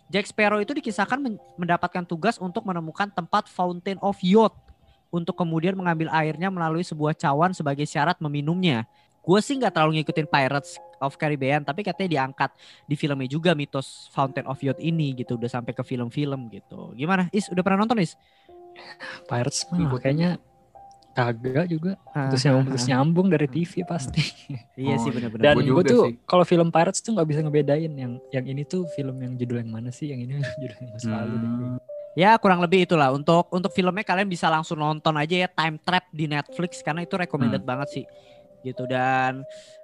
Jack 0.10 0.26
Sparrow 0.30 0.58
itu 0.58 0.74
dikisahkan 0.74 1.22
men- 1.22 1.42
mendapatkan 1.58 2.06
tugas 2.06 2.42
untuk 2.42 2.66
menemukan 2.66 3.10
tempat 3.10 3.46
Fountain 3.50 4.02
of 4.02 4.18
Youth 4.22 4.54
untuk 5.10 5.38
kemudian 5.38 5.74
mengambil 5.74 6.10
airnya 6.14 6.50
melalui 6.50 6.86
sebuah 6.86 7.18
cawan 7.18 7.54
sebagai 7.54 7.86
syarat 7.86 8.18
meminumnya. 8.22 8.86
Gue 9.30 9.40
sih 9.40 9.62
nggak 9.62 9.70
terlalu 9.70 10.02
ngikutin 10.02 10.26
Pirates 10.26 10.82
of 10.98 11.14
Caribbean, 11.16 11.62
tapi 11.62 11.86
katanya 11.86 12.10
diangkat 12.10 12.50
di 12.90 12.98
filmnya 12.98 13.30
juga 13.30 13.54
mitos 13.54 14.10
Fountain 14.10 14.50
of 14.50 14.58
Youth 14.60 14.82
ini 14.82 15.14
gitu, 15.14 15.38
udah 15.38 15.46
sampai 15.48 15.78
ke 15.78 15.86
film-film 15.86 16.50
gitu. 16.50 16.98
Gimana? 16.98 17.30
Is 17.30 17.46
udah 17.46 17.62
pernah 17.62 17.86
nonton 17.86 18.02
Is? 18.02 18.18
Pirates 19.30 19.70
mah 19.70 19.78
Ngikutin. 19.78 20.02
kayaknya 20.02 20.30
kagak 21.12 21.68
juga. 21.68 21.92
Ah, 22.16 22.32
Terus 22.32 22.42
ah, 22.42 22.46
nyambung, 22.50 22.66
terus 22.72 22.84
ah. 22.84 22.90
nyambung 22.90 23.28
dari 23.30 23.48
TV 23.48 23.74
pasti. 23.84 24.24
Iya 24.80 24.96
Oh, 24.96 25.02
sih 25.04 25.12
iya. 25.12 25.16
benar-benar. 25.20 25.44
Dan 25.44 25.56
gue 25.60 25.66
juga 25.68 25.82
tuh 25.84 26.02
kalau 26.24 26.48
film 26.48 26.72
Pirates 26.72 27.04
tuh 27.04 27.12
nggak 27.14 27.28
bisa 27.28 27.40
ngebedain 27.44 27.92
yang 27.92 28.14
yang 28.32 28.46
ini 28.48 28.64
tuh 28.64 28.88
film 28.96 29.20
yang 29.20 29.36
judul 29.36 29.60
yang 29.60 29.70
mana 29.70 29.92
sih, 29.92 30.10
yang 30.10 30.24
ini 30.24 30.40
judul 30.64 30.78
yang 30.80 30.90
masa 30.90 31.10
lalu 31.12 31.36
deh. 31.38 31.52
Hmm. 31.52 31.78
Ya 32.18 32.32
kurang 32.42 32.60
lebih 32.64 32.90
itulah 32.90 33.14
untuk 33.14 33.48
untuk 33.54 33.70
filmnya 33.70 34.02
kalian 34.02 34.26
bisa 34.26 34.50
langsung 34.50 34.82
nonton 34.82 35.14
aja 35.14 35.46
ya 35.46 35.48
Time 35.48 35.78
Trap 35.78 36.10
di 36.10 36.26
Netflix 36.26 36.82
karena 36.82 37.06
itu 37.06 37.14
recommended 37.14 37.62
banget 37.62 37.88
sih 38.02 38.06
gitu 38.62 38.84
dan 38.86 39.44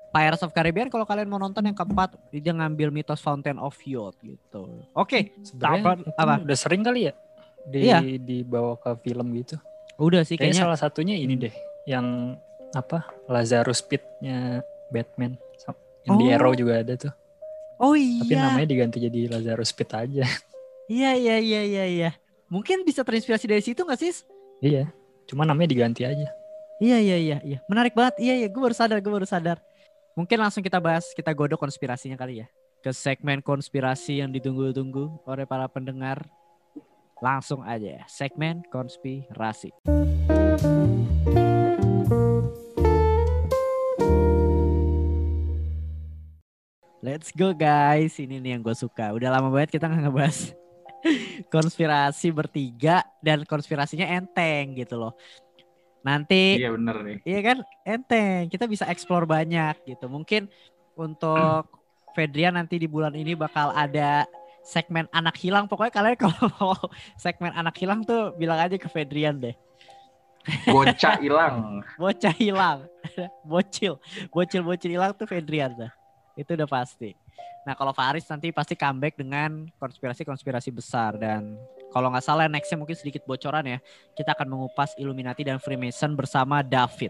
Pirates 0.10 0.39
of 0.41 0.51
Caribbean 0.51 0.88
kalau 0.88 1.03
kalian 1.03 1.27
mau 1.27 1.36
nonton 1.36 1.60
yang 1.62 1.75
keempat 1.75 2.15
dia 2.32 2.51
ngambil 2.51 2.88
mitos 2.88 3.20
Fountain 3.20 3.58
of 3.58 3.75
Youth 3.84 4.15
gitu. 4.20 4.88
Oke, 4.91 5.36
Sebenarnya 5.44 6.08
Apa- 6.15 6.39
udah 6.39 6.55
sering 6.55 6.82
kali 6.82 7.08
ya 7.08 7.13
di 7.65 7.79
Iya. 7.84 8.00
dibawa 8.17 8.77
ke 8.77 8.96
film 9.01 9.34
gitu. 9.34 9.60
udah 9.96 10.22
sih 10.22 10.36
Kayaknya 10.36 10.51
kayaknya 10.51 10.63
salah 10.67 10.79
satunya 10.82 11.15
ini 11.15 11.36
deh, 11.36 11.55
yang 11.84 12.36
apa 12.72 13.08
Lazarus 13.25 13.79
Pit-nya 13.79 14.60
Batman. 14.88 15.39
Yang 16.03 16.15
di 16.15 16.25
Oh. 16.27 16.36
Arrow 16.36 16.53
juga 16.53 16.84
ada 16.84 16.94
tuh. 16.96 17.13
Oh 17.75 17.91
Tapi 17.91 18.29
iya. 18.29 18.44
namanya 18.46 18.67
diganti 18.67 19.00
jadi 19.01 19.32
Lazarus 19.32 19.72
Pit 19.72 19.91
aja. 19.91 20.24
Iya 20.86 21.12
iya 21.12 21.36
iya 21.39 21.62
iya 21.65 21.84
iya. 21.88 22.10
Mungkin 22.46 22.84
bisa 22.84 23.01
terinspirasi 23.01 23.50
dari 23.50 23.60
situ 23.60 23.82
gak 23.82 23.98
sih? 23.98 24.13
iya, 24.62 24.86
cuma 25.25 25.41
namanya 25.41 25.65
diganti 25.67 26.05
aja. 26.05 26.29
Iya 26.75 27.00
iya 27.00 27.15
iya 27.15 27.38
iya. 27.39 27.60
Menarik 27.72 27.96
banget. 27.96 28.20
Iya 28.20 28.34
iya, 28.44 28.48
gue 28.51 28.60
baru 28.60 28.75
sadar, 28.75 29.00
gue 29.00 29.08
baru 29.08 29.24
sadar. 29.24 29.63
Mungkin 30.12 30.36
langsung 30.36 30.60
kita 30.60 30.79
bahas, 30.84 31.08
kita 31.15 31.32
godok 31.32 31.60
konspirasinya 31.60 32.20
kali 32.20 32.44
ya. 32.44 32.48
Ke 32.84 32.91
segmen 32.91 33.39
konspirasi 33.39 34.20
yang 34.20 34.27
ditunggu-tunggu 34.27 35.24
oleh 35.24 35.48
para 35.48 35.72
pendengar. 35.72 36.27
Langsung 37.24 37.63
aja 37.63 38.03
ya, 38.03 38.03
segmen 38.12 38.60
konspirasi. 38.67 39.72
Let's 47.00 47.32
go 47.32 47.55
guys, 47.55 48.20
ini 48.20 48.44
nih 48.44 48.60
yang 48.60 48.62
gue 48.67 48.75
suka. 48.75 49.15
Udah 49.15 49.32
lama 49.32 49.48
banget 49.48 49.79
kita 49.79 49.88
nggak 49.88 50.12
ngebahas 50.12 50.51
konspirasi 51.55 52.36
bertiga 52.36 53.08
dan 53.24 53.48
konspirasinya 53.48 54.12
enteng 54.12 54.75
gitu 54.75 55.00
loh. 55.00 55.15
Nanti 56.05 56.62
Iya 56.62 56.69
bener 56.77 56.95
nih. 57.01 57.17
Iya 57.25 57.39
kan? 57.41 57.57
Enteng 57.81 58.45
kita 58.53 58.69
bisa 58.69 58.85
explore 58.85 59.25
banyak 59.25 59.74
gitu. 59.89 60.05
Mungkin 60.05 60.45
untuk 60.93 61.65
Fedrian 62.13 62.53
nanti 62.53 62.77
di 62.77 62.85
bulan 62.85 63.17
ini 63.17 63.33
bakal 63.33 63.74
ada 63.74 64.29
segmen 64.62 65.09
anak 65.09 65.33
hilang. 65.41 65.65
Pokoknya 65.65 65.93
kalian 65.97 66.17
kalau 66.29 66.45
mau 66.62 66.77
segmen 67.17 67.50
anak 67.57 67.74
hilang 67.81 68.05
tuh 68.05 68.38
bilang 68.38 68.62
aja 68.62 68.77
ke 68.77 68.85
Fedrian 68.85 69.41
deh. 69.41 69.57
Bocah 70.69 71.17
hilang. 71.17 71.81
bocah 72.01 72.35
hilang. 72.38 72.85
Bocil 73.50 73.97
bocil 74.29 74.62
bocil 74.62 74.93
hilang 74.93 75.17
tuh 75.17 75.25
Fedrian 75.25 75.74
dah 75.74 76.04
itu 76.36 76.51
udah 76.51 76.68
pasti 76.68 77.15
nah 77.63 77.74
kalau 77.74 77.92
Faris 77.92 78.27
nanti 78.27 78.54
pasti 78.54 78.75
comeback 78.75 79.18
dengan 79.18 79.65
konspirasi-konspirasi 79.75 80.70
besar 80.70 81.18
dan 81.18 81.58
kalau 81.89 82.12
nggak 82.12 82.22
salah 82.22 82.46
nextnya 82.46 82.77
mungkin 82.77 82.94
sedikit 82.94 83.25
bocoran 83.25 83.65
ya 83.65 83.77
kita 84.13 84.32
akan 84.32 84.48
mengupas 84.48 84.94
Illuminati 84.96 85.42
dan 85.42 85.58
Freemason 85.58 86.13
bersama 86.13 86.62
David 86.62 87.10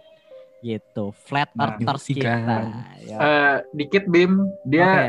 gitu 0.61 1.11
flat 1.13 1.51
Nah, 1.53 1.75
earthers 1.75 2.05
iya. 2.07 2.15
kita 2.15 2.57
Ya. 3.05 3.17
Eh, 3.19 3.55
dikit 3.75 4.07
Bim, 4.07 4.49
dia 4.63 4.87
Oke. 4.87 5.05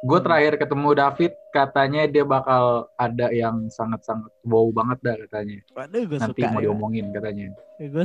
gue 0.00 0.18
terakhir 0.22 0.52
ketemu 0.56 0.88
David 0.94 1.32
katanya 1.50 2.02
dia 2.06 2.22
bakal 2.22 2.86
ada 2.94 3.26
yang 3.34 3.66
sangat-sangat 3.66 4.30
wow 4.44 4.70
banget 4.70 4.98
dah 5.02 5.16
katanya. 5.26 5.58
Waduh 5.74 6.02
gue 6.06 6.18
Nanti 6.20 6.40
suka 6.40 6.52
mau 6.54 6.60
ya. 6.62 6.64
diomongin 6.70 7.06
katanya. 7.10 7.44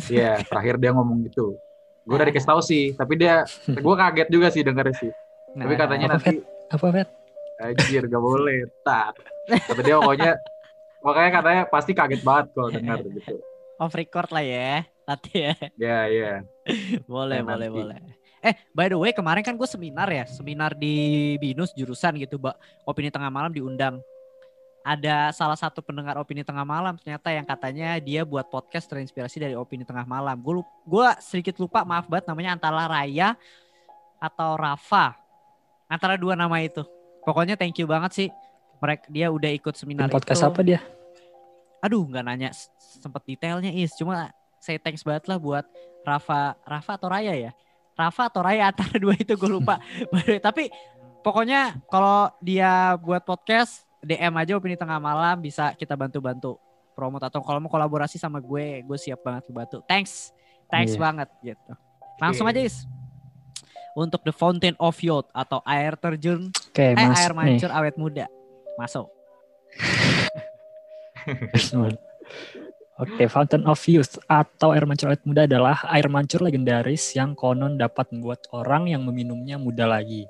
Suka. 0.01 0.09
Iya, 0.09 0.31
terakhir 0.49 0.75
dia 0.81 0.91
ngomong 0.91 1.29
gitu. 1.29 1.53
Gue 2.05 2.15
udah 2.15 2.25
dikasih 2.25 2.49
tahu 2.49 2.61
sih, 2.65 2.83
tapi 2.97 3.13
dia 3.15 3.45
gue 3.85 3.95
kaget 3.95 4.27
juga 4.33 4.47
sih 4.49 4.61
dengarnya 4.65 4.95
sih. 4.97 5.11
Tapi 5.55 5.63
Nah, 5.65 5.79
katanya 5.79 6.05
apa, 6.05 6.15
nanti 6.19 6.35
Apa 6.67 6.85
Fet? 6.91 7.09
anjir 7.57 8.03
gak 8.03 8.19
boleh. 8.21 8.67
Tar. 8.81 9.15
Tapi 9.47 9.81
dia 9.81 9.95
pokoknya 9.97 10.31
makanya 10.99 11.29
katanya 11.33 11.61
pasti 11.65 11.91
kaget 11.93 12.19
banget 12.19 12.45
kalau 12.51 12.69
dengar 12.69 12.97
gitu. 12.99 13.37
off 13.75 13.93
record 13.93 14.27
lah 14.29 14.41
ya 14.41 14.81
nanti 15.05 15.31
ya 15.37 15.53
Ya, 15.75 15.99
ya. 16.07 16.31
boleh 17.05 17.39
Nah, 17.39 17.53
boleh 17.53 17.67
nanti. 17.67 17.77
boleh 17.77 17.97
eh 18.41 18.53
by 18.71 18.87
the 18.87 18.95
way 18.95 19.11
kemarin 19.11 19.39
kan 19.39 19.53
gue 19.53 19.65
seminar 19.65 20.07
ya 20.07 20.25
seminar 20.25 20.73
di 20.73 20.95
binus 21.35 21.71
jurusan 21.71 22.17
gitu 22.17 22.35
mbak 22.35 22.57
opini 22.83 23.09
tengah 23.09 23.27
malam 23.27 23.49
diundang 23.49 24.01
ada 24.81 25.29
salah 25.29 25.53
satu 25.55 25.79
pendengar 25.79 26.15
opini 26.15 26.41
tengah 26.41 26.61
malam 26.61 26.93
ternyata 26.95 27.29
yang 27.29 27.41
katanya 27.43 27.97
dia 27.97 28.21
buat 28.21 28.45
podcast 28.45 28.85
terinspirasi 28.87 29.37
dari 29.39 29.53
opini 29.53 29.81
tengah 29.81 30.05
malam 30.05 30.37
gue 30.37 30.57
gue 30.83 31.07
sedikit 31.19 31.57
lupa 31.59 31.81
maaf 31.81 32.05
banget 32.05 32.25
namanya 32.25 32.53
antara 32.53 32.85
Raya 32.85 33.33
atau 34.17 34.55
Rafa 34.55 35.13
antara 35.85 36.15
dua 36.15 36.33
nama 36.33 36.57
itu. 36.61 36.81
Pokoknya 37.21 37.57
thank 37.57 37.77
you 37.77 37.85
banget 37.85 38.11
sih. 38.13 38.29
Mereka 38.77 39.07
dia 39.09 39.31
udah 39.31 39.49
ikut 39.49 39.73
seminar 39.73 40.11
podcast 40.11 40.43
itu. 40.43 40.49
apa 40.51 40.61
dia? 40.61 40.79
aduh 41.81 42.01
nggak 42.01 42.23
nanya. 42.25 42.49
Sempet 42.81 43.21
detailnya 43.29 43.69
is. 43.69 43.93
Cuma 43.93 44.33
saya 44.57 44.81
thanks 44.81 45.05
banget 45.05 45.29
lah 45.29 45.37
buat 45.37 45.65
Rafa 46.01 46.57
Rafa 46.65 46.97
atau 46.97 47.07
Raya 47.09 47.33
ya? 47.37 47.51
Rafa 47.93 48.25
atau 48.25 48.41
Raya 48.41 48.67
antara 48.73 48.97
dua 48.97 49.13
itu 49.13 49.37
gue 49.37 49.49
lupa. 49.49 49.77
Tapi 50.45 50.73
pokoknya 51.21 51.77
kalau 51.85 52.33
dia 52.41 52.97
buat 52.97 53.21
podcast 53.21 53.85
DM 54.01 54.33
aja 54.33 54.57
opini 54.57 54.73
tengah 54.73 54.97
malam. 54.97 55.37
Bisa 55.37 55.77
kita 55.77 55.93
bantu-bantu 55.93 56.57
promote 56.97 57.27
atau 57.27 57.43
kalau 57.43 57.59
mau 57.59 57.69
kolaborasi 57.69 58.17
sama 58.17 58.41
gue 58.41 58.81
gue 58.81 58.97
siap 58.97 59.21
banget 59.21 59.45
bantu 59.53 59.83
thanks. 59.85 60.33
Thanks 60.65 60.97
Iya. 60.97 61.01
banget 61.05 61.29
gitu. 61.45 61.71
Langsung 62.17 62.49
Oke. 62.49 62.57
aja 62.57 62.61
is 62.65 62.89
untuk 63.95 64.21
the 64.27 64.35
Fountain 64.35 64.75
of 64.77 64.99
Youth 64.99 65.31
atau 65.31 65.63
air 65.63 65.95
terjun 65.95 66.51
Oke, 66.51 66.93
eh 66.93 66.93
Mas. 66.93 67.23
air 67.23 67.31
nih. 67.31 67.39
mancur 67.39 67.71
awet 67.71 67.95
muda 67.95 68.27
masuk 68.75 69.07
Oke, 72.95 73.27
Fountain 73.27 73.67
of 73.67 73.83
Youth 73.91 74.15
atau 74.23 74.71
air 74.71 74.87
mancur 74.87 75.11
awet 75.11 75.19
muda 75.27 75.43
adalah 75.43 75.83
air 75.91 76.07
mancur 76.07 76.39
legendaris 76.39 77.11
yang 77.11 77.35
konon 77.35 77.75
dapat 77.75 78.07
membuat 78.15 78.47
orang 78.55 78.87
yang 78.87 79.03
meminumnya 79.03 79.59
muda 79.59 79.83
lagi. 79.83 80.23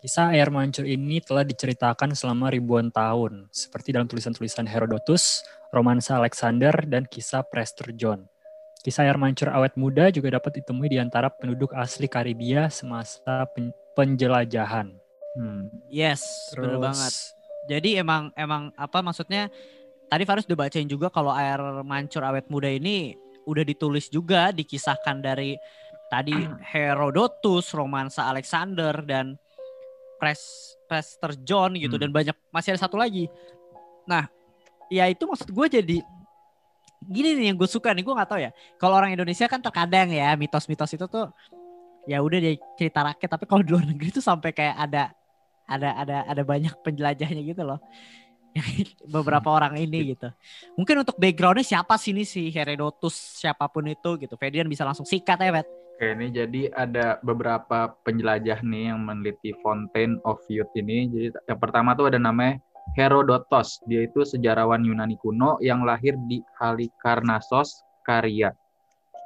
Kisah 0.00 0.32
air 0.32 0.48
mancur 0.48 0.88
ini 0.88 1.20
telah 1.20 1.44
diceritakan 1.44 2.16
selama 2.16 2.48
ribuan 2.48 2.88
tahun, 2.88 3.52
seperti 3.52 3.92
dalam 3.92 4.08
tulisan-tulisan 4.08 4.64
Herodotus, 4.64 5.44
romansa 5.68 6.16
Alexander, 6.16 6.72
dan 6.88 7.04
kisah 7.04 7.44
Prester 7.44 7.92
John. 7.92 8.24
Kisah 8.78 9.04
air 9.04 9.18
mancur 9.18 9.48
awet 9.48 9.74
muda 9.74 10.08
juga 10.08 10.32
dapat 10.32 10.62
ditemui 10.62 10.88
di 10.88 10.98
antara 10.98 11.28
penduduk 11.28 11.74
asli 11.74 12.06
Karibia 12.06 12.66
semasa 12.68 13.44
pen- 13.50 13.74
penjelajahan. 13.92 14.94
Hmm. 15.34 15.70
yes 15.86 16.24
bener 16.50 16.80
banget 16.80 17.14
Jadi 17.68 17.94
emang 17.94 18.32
emang 18.32 18.72
apa 18.74 18.98
maksudnya 19.00 19.52
tadi 20.06 20.24
Faris 20.24 20.48
udah 20.48 20.58
bacain 20.58 20.88
juga 20.88 21.06
kalau 21.08 21.30
air 21.30 21.60
mancur 21.84 22.24
awet 22.24 22.48
muda 22.48 22.66
ini 22.66 23.12
udah 23.44 23.62
ditulis 23.62 24.08
juga 24.08 24.50
dikisahkan 24.50 25.20
dari 25.20 25.54
tadi 26.08 26.32
Herodotus, 26.72 27.70
romansa 27.70 28.24
Alexander 28.24 29.04
dan 29.04 29.36
Pres 30.16 30.40
Prester 30.88 31.36
John 31.38 31.76
gitu 31.76 31.94
Hmm. 31.94 32.08
dan 32.08 32.10
banyak 32.10 32.36
masih 32.48 32.74
ada 32.74 32.80
satu 32.80 32.96
lagi. 32.96 33.28
Nah, 34.08 34.24
ya 34.88 35.04
itu 35.06 35.22
maksud 35.22 35.52
gue 35.52 35.66
jadi 35.70 35.96
gini 37.04 37.38
nih 37.38 37.46
yang 37.52 37.56
gue 37.56 37.68
suka 37.70 37.94
nih 37.94 38.02
gue 38.02 38.14
nggak 38.14 38.30
tahu 38.30 38.40
ya. 38.42 38.50
Kalau 38.76 38.94
orang 38.98 39.14
Indonesia 39.14 39.46
kan 39.46 39.62
terkadang 39.62 40.10
ya 40.10 40.34
mitos-mitos 40.34 40.90
itu 40.94 41.06
tuh 41.06 41.30
ya 42.08 42.18
udah 42.18 42.38
dia 42.40 42.52
cerita 42.74 43.06
rakyat. 43.06 43.30
Tapi 43.38 43.44
kalau 43.46 43.62
di 43.62 43.70
luar 43.70 43.86
negeri 43.86 44.10
tuh 44.10 44.24
sampai 44.24 44.50
kayak 44.50 44.76
ada 44.76 45.02
ada 45.68 45.88
ada 46.00 46.16
ada 46.26 46.42
banyak 46.42 46.74
penjelajahnya 46.82 47.42
gitu 47.44 47.62
loh. 47.62 47.78
Beberapa 49.14 49.48
orang 49.52 49.78
ini 49.78 50.16
gitu. 50.16 50.28
Mungkin 50.74 51.06
untuk 51.06 51.14
backgroundnya 51.20 51.62
siapa 51.62 51.94
sih 52.00 52.10
ini 52.10 52.24
si 52.26 52.50
Herodotus 52.50 53.14
siapa 53.38 53.68
pun 53.70 53.86
itu 53.86 54.18
gitu. 54.18 54.34
Fedian 54.34 54.66
bisa 54.66 54.82
langsung 54.82 55.06
sikat 55.06 55.38
ya 55.38 55.52
Bet 55.52 55.68
Oke, 55.98 56.14
ini 56.14 56.30
jadi 56.30 56.70
ada 56.78 57.18
beberapa 57.26 57.90
penjelajah 58.06 58.62
nih 58.62 58.94
yang 58.94 59.02
meneliti 59.02 59.50
Fountain 59.58 60.22
of 60.22 60.38
Youth 60.46 60.70
ini. 60.78 61.10
Jadi 61.10 61.34
yang 61.50 61.58
pertama 61.58 61.98
tuh 61.98 62.06
ada 62.06 62.22
namanya 62.22 62.62
Herodotos. 62.96 63.82
Dia 63.84 64.06
itu 64.06 64.24
sejarawan 64.24 64.84
Yunani 64.84 65.18
kuno 65.20 65.60
yang 65.60 65.84
lahir 65.84 66.14
di 66.28 66.40
Halikarnassos, 66.56 67.84
Karia. 68.06 68.54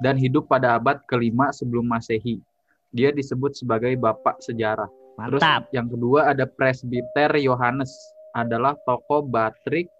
Dan 0.02 0.18
hidup 0.18 0.50
pada 0.50 0.80
abad 0.80 0.98
kelima 1.06 1.54
sebelum 1.54 1.86
Masehi. 1.86 2.42
Dia 2.90 3.14
disebut 3.14 3.54
sebagai 3.54 3.94
bapak 3.94 4.42
sejarah. 4.42 4.90
Terus 5.12 5.40
mantap 5.44 5.68
yang 5.70 5.86
kedua 5.86 6.32
ada 6.32 6.48
Presbiter 6.48 7.36
Yohanes. 7.38 7.92
adalah 8.32 8.72
tokoh 8.88 9.28
Batrik, 9.28 9.92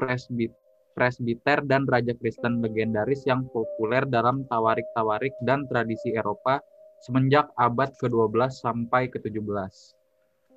presbit, 0.00 0.48
presbiter, 0.96 1.60
dan 1.68 1.84
raja 1.84 2.16
Kristen 2.16 2.64
legendaris 2.64 3.28
yang 3.28 3.44
populer 3.52 4.08
dalam 4.08 4.48
tawarik-tawarik 4.48 5.36
dan 5.44 5.68
tradisi 5.68 6.16
Eropa 6.16 6.64
semenjak 7.04 7.52
abad 7.60 7.92
ke-12 8.00 8.50
sampai 8.56 9.12
ke-17. 9.12 9.97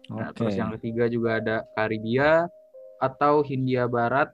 Nah, 0.10 0.34
terus 0.34 0.58
yang 0.58 0.74
ketiga 0.80 1.06
juga 1.06 1.38
ada 1.38 1.56
Karibia 1.78 2.50
atau 2.98 3.46
Hindia 3.46 3.86
Barat 3.86 4.34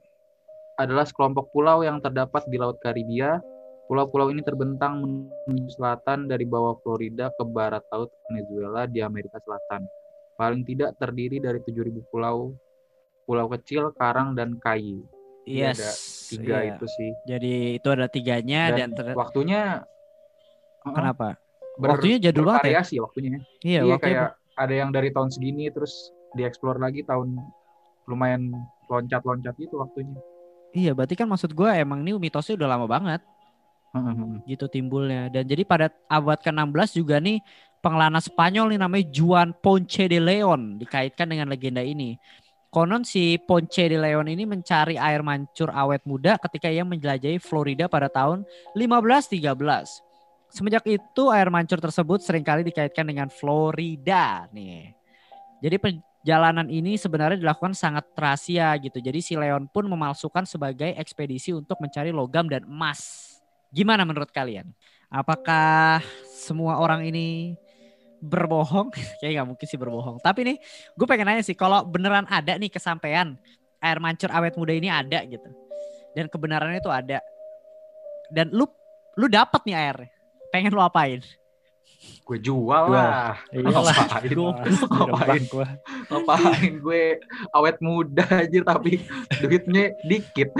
adalah 0.78 1.04
sekelompok 1.04 1.50
pulau 1.50 1.82
yang 1.82 1.98
terdapat 1.98 2.46
di 2.46 2.56
Laut 2.56 2.78
Karibia. 2.78 3.42
Pulau-pulau 3.88 4.28
ini 4.28 4.44
terbentang 4.44 5.00
menuju 5.48 5.80
selatan 5.80 6.28
dari 6.28 6.44
bawah 6.44 6.76
Florida 6.84 7.32
ke 7.32 7.40
barat 7.48 7.80
laut 7.88 8.12
Venezuela 8.28 8.84
di 8.84 9.00
Amerika 9.00 9.40
Selatan. 9.40 9.80
Paling 10.36 10.60
tidak 10.68 10.92
terdiri 11.00 11.40
dari 11.40 11.56
7.000 11.64 12.04
pulau, 12.12 12.52
pulau 13.24 13.48
kecil, 13.48 13.88
karang, 13.96 14.36
dan 14.36 14.60
kayu. 14.60 15.08
Yes. 15.48 15.80
Ada 15.80 15.90
tiga 16.28 16.56
iya. 16.60 16.68
itu 16.76 16.86
sih. 16.86 17.10
Jadi 17.24 17.80
itu 17.80 17.88
ada 17.88 18.06
tiganya 18.12 18.76
dan, 18.76 18.76
Dan, 18.76 18.88
ter- 18.92 19.16
waktunya 19.16 19.88
kenapa? 20.84 21.40
ber- 21.80 21.96
Waktunya 21.96 22.16
jadul 22.28 22.44
banget 22.44 22.68
ya? 22.68 22.84
waktunya. 23.00 23.40
Iya, 23.64 23.80
Iya, 23.80 23.80
waktunya 23.88 23.98
kayak 24.04 24.30
ada 24.58 24.74
yang 24.74 24.90
dari 24.90 25.14
tahun 25.14 25.30
segini 25.30 25.70
terus 25.70 26.10
dieksplor 26.34 26.82
lagi 26.82 27.06
tahun 27.06 27.38
lumayan 28.10 28.50
loncat-loncat 28.90 29.54
gitu 29.56 29.78
waktunya. 29.78 30.18
Iya, 30.74 30.92
berarti 30.92 31.16
kan 31.16 31.30
maksud 31.30 31.54
gue 31.56 31.70
emang 31.70 32.04
ini 32.04 32.12
mitosnya 32.18 32.58
udah 32.58 32.68
lama 32.76 32.86
banget 32.90 33.22
gitu 34.44 34.68
timbulnya. 34.68 35.32
Dan 35.32 35.48
jadi 35.48 35.64
pada 35.64 35.88
abad 36.06 36.38
ke-16 36.38 37.00
juga 37.00 37.18
nih 37.18 37.40
pengelana 37.80 38.20
Spanyol 38.20 38.76
nih 38.76 38.80
namanya 38.80 39.06
Juan 39.10 39.48
Ponce 39.56 40.04
de 40.06 40.20
Leon 40.20 40.76
dikaitkan 40.78 41.30
dengan 41.30 41.48
legenda 41.48 41.80
ini. 41.80 42.18
Konon 42.68 43.00
si 43.00 43.40
Ponce 43.40 43.88
de 43.88 43.96
Leon 43.96 44.28
ini 44.28 44.44
mencari 44.44 45.00
air 45.00 45.24
mancur 45.24 45.72
awet 45.72 46.04
muda 46.04 46.36
ketika 46.36 46.68
ia 46.68 46.84
menjelajahi 46.84 47.40
Florida 47.40 47.88
pada 47.88 48.12
tahun 48.12 48.44
1513. 48.76 50.07
Semenjak 50.48 50.84
itu 50.88 51.22
air 51.28 51.52
mancur 51.52 51.76
tersebut 51.76 52.24
sering 52.24 52.42
kali 52.42 52.64
dikaitkan 52.64 53.04
dengan 53.04 53.28
Florida 53.28 54.48
nih. 54.50 54.96
Jadi 55.60 55.76
perjalanan 55.76 56.66
ini 56.72 56.96
sebenarnya 56.96 57.36
dilakukan 57.36 57.76
sangat 57.76 58.08
rahasia 58.16 58.72
gitu. 58.80 58.98
Jadi 58.98 59.20
si 59.20 59.36
Leon 59.36 59.68
pun 59.68 59.84
memalsukan 59.84 60.48
sebagai 60.48 60.96
ekspedisi 60.96 61.52
untuk 61.52 61.76
mencari 61.84 62.14
logam 62.14 62.48
dan 62.48 62.64
emas. 62.64 63.28
Gimana 63.68 64.08
menurut 64.08 64.32
kalian? 64.32 64.72
Apakah 65.12 66.00
semua 66.24 66.80
orang 66.80 67.04
ini 67.04 67.56
berbohong? 68.24 68.92
Kayaknya 69.20 69.34
nggak 69.40 69.48
mungkin 69.48 69.66
sih 69.68 69.78
berbohong. 69.80 70.16
Tapi 70.24 70.40
nih, 70.48 70.56
gue 70.96 71.06
pengen 71.06 71.26
nanya 71.28 71.44
sih, 71.44 71.56
kalau 71.56 71.84
beneran 71.84 72.24
ada 72.28 72.56
nih 72.56 72.72
kesampaian 72.72 73.36
air 73.78 73.98
mancur 74.02 74.28
awet 74.34 74.58
muda 74.58 74.74
ini 74.74 74.90
ada 74.90 75.22
gitu, 75.22 75.46
dan 76.18 76.26
kebenarannya 76.26 76.82
itu 76.82 76.90
ada, 76.90 77.22
dan 78.34 78.50
lu 78.50 78.66
lu 79.14 79.30
dapat 79.30 79.62
nih 79.62 79.76
airnya, 79.78 80.10
pengen 80.48 80.72
lu 80.72 80.80
apain? 80.80 81.20
Gue 82.22 82.38
jual 82.38 82.84
lah. 82.88 83.40
Iyalah. 83.50 83.94
Ngapain? 83.96 84.30
Gua- 84.30 84.56
Ngapain? 84.86 85.42
gua. 85.48 85.66
Ngapain 86.08 86.72
gue 86.78 87.02
awet 87.50 87.76
muda 87.80 88.24
aja 88.28 88.60
tapi 88.62 89.02
duitnya 89.40 89.96
dikit. 90.04 90.52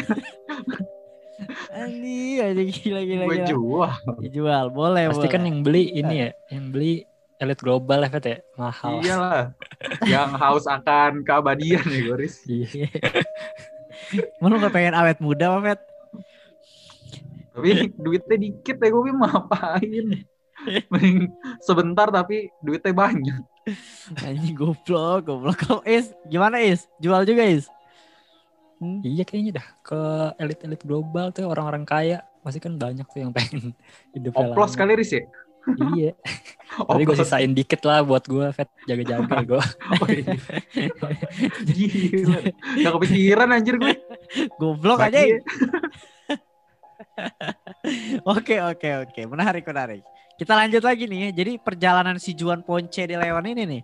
Ani, 1.70 2.42
aja 2.42 2.58
gila 2.58 3.00
gila 3.06 3.24
gue 3.30 3.38
jual. 3.46 3.92
Ya, 4.24 4.28
jual, 4.32 4.64
boleh 4.74 5.06
Pasti 5.14 5.22
boleh. 5.22 5.32
kan 5.32 5.42
yang 5.46 5.58
beli 5.62 5.84
ini 5.94 6.14
ya, 6.26 6.30
yang 6.50 6.74
beli 6.74 7.06
elit 7.38 7.60
global 7.62 8.02
ya, 8.02 8.10
ya, 8.18 8.38
mahal. 8.58 8.98
Iyalah. 8.98 9.42
Yang 10.02 10.30
haus 10.42 10.66
akan 10.66 11.22
keabadian 11.22 11.86
ya, 11.86 12.00
Goris. 12.10 12.42
Iya. 12.50 12.90
Mau 14.42 14.50
lu 14.50 14.58
gak 14.58 14.74
pengen 14.74 14.98
awet 14.98 15.22
muda, 15.22 15.54
apa, 15.54 15.58
Fet? 15.62 15.80
Tapi 17.58 17.70
duitnya 18.06 18.36
dikit 18.38 18.76
ya 18.78 18.88
gue 18.88 19.02
mau 19.10 19.26
ngapain. 19.26 20.06
Mending 20.90 21.30
sebentar 21.62 22.06
tapi 22.10 22.50
duitnya 22.62 22.94
banyak. 22.94 23.42
Anjing 24.22 24.54
goblok, 24.54 25.26
goblok. 25.26 25.58
Kalau 25.58 25.82
Is, 25.82 26.14
gimana 26.30 26.62
Is? 26.62 26.86
Jual 27.02 27.26
juga 27.26 27.42
Is? 27.42 27.66
Hmm? 28.78 29.02
Iya 29.02 29.26
kayaknya 29.26 29.58
dah 29.58 29.66
ke 29.82 30.00
elit-elit 30.38 30.82
global 30.86 31.34
tuh 31.34 31.50
orang-orang 31.50 31.82
kaya 31.82 32.22
masih 32.46 32.62
kan 32.62 32.78
banyak 32.78 33.02
tuh 33.10 33.26
yang 33.26 33.34
pengen 33.34 33.74
hidup 34.14 34.38
Oplos 34.38 34.78
kali 34.78 34.94
Riz 34.94 35.10
ya? 35.10 35.26
Iya. 35.98 36.16
Tapi 36.78 37.02
gue 37.04 37.16
sisain 37.18 37.52
dikit 37.52 37.84
lah 37.84 38.00
buat 38.00 38.24
gue, 38.24 38.46
Fet 38.56 38.70
jaga-jaga 38.88 39.36
gue. 39.44 39.62
Oh, 40.00 40.08
iya. 40.08 40.32
Gila. 41.60 42.38
Gak 42.80 42.92
kepikiran 42.96 43.48
anjir 43.52 43.76
gue. 43.76 43.92
Goblok 44.56 45.02
aja. 45.04 45.20
Oke, 48.36 48.60
oke, 48.62 48.88
oke. 49.06 49.20
Menarik, 49.26 49.64
menarik. 49.66 50.02
Kita 50.38 50.54
lanjut 50.54 50.82
lagi 50.84 51.10
nih 51.10 51.30
ya. 51.30 51.42
Jadi 51.42 51.52
perjalanan 51.58 52.16
si 52.22 52.30
Juan 52.36 52.62
Ponce 52.62 53.02
de 53.06 53.16
Leon 53.18 53.46
ini 53.50 53.64
nih. 53.66 53.82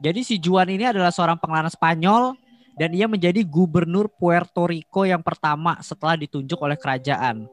Jadi 0.00 0.20
si 0.24 0.40
Juan 0.40 0.72
ini 0.72 0.88
adalah 0.88 1.12
seorang 1.12 1.36
pengelana 1.36 1.68
Spanyol 1.68 2.32
dan 2.80 2.96
ia 2.96 3.04
menjadi 3.04 3.44
gubernur 3.44 4.08
Puerto 4.08 4.64
Rico 4.64 5.04
yang 5.04 5.20
pertama 5.20 5.76
setelah 5.84 6.16
ditunjuk 6.16 6.56
oleh 6.56 6.80
kerajaan. 6.80 7.44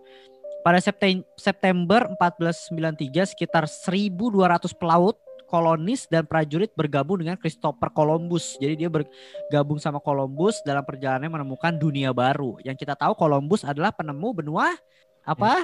Pada 0.63 0.79
Septem- 0.79 1.27
September 1.35 2.07
1493 2.15 3.35
sekitar 3.35 3.67
1200 3.67 4.71
pelaut, 4.71 5.19
kolonis 5.47 6.05
dan 6.11 6.27
prajurit 6.27 6.69
bergabung 6.75 7.23
dengan 7.23 7.39
Christopher 7.39 7.89
Columbus. 7.89 8.59
Jadi 8.59 8.85
dia 8.85 8.89
bergabung 8.91 9.79
sama 9.79 10.03
Columbus 10.03 10.59
dalam 10.61 10.83
perjalanannya 10.83 11.41
menemukan 11.41 11.73
dunia 11.73 12.11
baru. 12.11 12.59
Yang 12.61 12.83
kita 12.83 12.93
tahu 12.99 13.15
Columbus 13.15 13.63
adalah 13.63 13.95
penemu 13.95 14.29
benua 14.35 14.75
apa? 15.23 15.63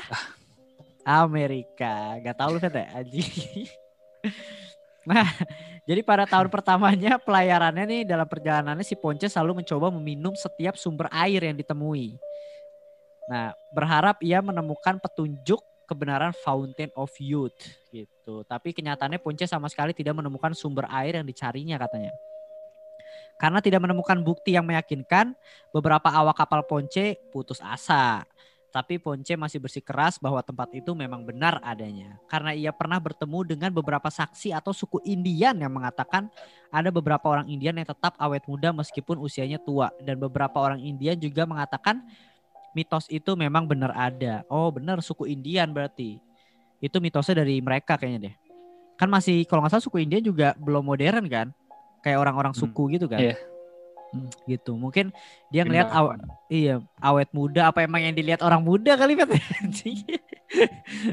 Amerika. 1.03 2.15
Gak 2.23 2.35
tahu 2.39 2.57
lu 2.57 2.59
Fet 2.63 2.75
ya? 2.79 2.87
Anjing. 2.95 3.27
Nah, 5.03 5.27
jadi 5.83 5.99
pada 5.99 6.23
tahun 6.23 6.47
pertamanya 6.47 7.19
pelayarannya 7.19 7.83
nih 7.83 8.01
dalam 8.07 8.23
perjalanannya 8.23 8.87
si 8.87 8.95
Ponce 8.95 9.27
selalu 9.27 9.59
mencoba 9.59 9.91
meminum 9.91 10.31
setiap 10.31 10.79
sumber 10.79 11.11
air 11.11 11.43
yang 11.43 11.59
ditemui. 11.59 12.15
Nah, 13.27 13.51
berharap 13.75 14.23
ia 14.23 14.39
menemukan 14.39 15.03
petunjuk 15.03 15.59
kebenaran 15.85 16.31
Fountain 16.43 16.89
of 16.95 17.11
Youth 17.19 17.57
gitu. 17.91 18.41
Tapi 18.47 18.73
kenyataannya 18.73 19.19
Ponce 19.19 19.45
sama 19.45 19.67
sekali 19.69 19.91
tidak 19.91 20.17
menemukan 20.17 20.55
sumber 20.55 20.87
air 20.89 21.19
yang 21.19 21.27
dicarinya 21.27 21.77
katanya. 21.77 22.13
Karena 23.37 23.59
tidak 23.59 23.83
menemukan 23.83 24.21
bukti 24.21 24.55
yang 24.55 24.63
meyakinkan, 24.63 25.35
beberapa 25.73 26.07
awak 26.07 26.37
kapal 26.37 26.63
Ponce 26.63 27.17
putus 27.33 27.59
asa. 27.59 28.23
Tapi 28.73 28.97
Ponce 28.97 29.37
masih 29.37 29.61
bersikeras 29.61 30.17
bahwa 30.17 30.41
tempat 30.41 30.73
itu 30.73 30.97
memang 30.97 31.21
benar 31.21 31.61
adanya. 31.61 32.17
Karena 32.25 32.57
ia 32.57 32.73
pernah 32.73 32.97
bertemu 32.97 33.45
dengan 33.45 33.69
beberapa 33.69 34.09
saksi 34.09 34.49
atau 34.49 34.73
suku 34.73 34.97
Indian 35.05 35.53
yang 35.53 35.69
mengatakan 35.69 36.25
ada 36.73 36.89
beberapa 36.89 37.29
orang 37.29 37.45
Indian 37.53 37.77
yang 37.77 37.85
tetap 37.85 38.17
awet 38.17 38.41
muda 38.49 38.73
meskipun 38.73 39.21
usianya 39.21 39.61
tua. 39.61 39.93
Dan 40.01 40.17
beberapa 40.17 40.57
orang 40.57 40.81
Indian 40.81 41.13
juga 41.21 41.45
mengatakan 41.45 42.01
mitos 42.73 43.05
itu 43.07 43.33
memang 43.33 43.65
benar 43.65 43.93
ada. 43.93 44.41
Oh 44.45 44.69
benar 44.69 44.99
suku 44.99 45.25
Indian 45.25 45.69
berarti. 45.69 46.17
Itu 46.77 46.99
mitosnya 46.99 47.41
dari 47.41 47.57
mereka 47.57 47.95
kayaknya 47.95 48.29
deh. 48.29 48.35
Kan 48.93 49.07
masih 49.07 49.45
kalau 49.45 49.63
nggak 49.63 49.73
salah 49.73 49.85
suku 49.85 50.03
Indian 50.03 50.21
juga 50.21 50.53
belum 50.57 50.83
modern 50.83 51.25
kan. 51.25 51.47
Kayak 52.03 52.19
orang-orang 52.19 52.51
Hmm. 52.51 52.61
suku 52.61 52.83
gitu 52.91 53.07
kan. 53.07 53.21
Iya. 53.21 53.35
Hmm. 54.11 54.29
Gitu. 54.45 54.75
Mungkin 54.75 55.09
dia 55.49 55.63
ngelihat 55.63 55.89
Pindah. 55.89 56.03
aw- 56.05 56.19
Iya, 56.45 56.75
awet 56.99 57.29
muda 57.31 57.71
apa 57.71 57.81
emang 57.81 58.03
yang 58.03 58.13
dilihat 58.13 58.43
orang 58.43 58.61
muda 58.61 58.93
kali? 58.93 59.17
Anjing. 59.63 60.05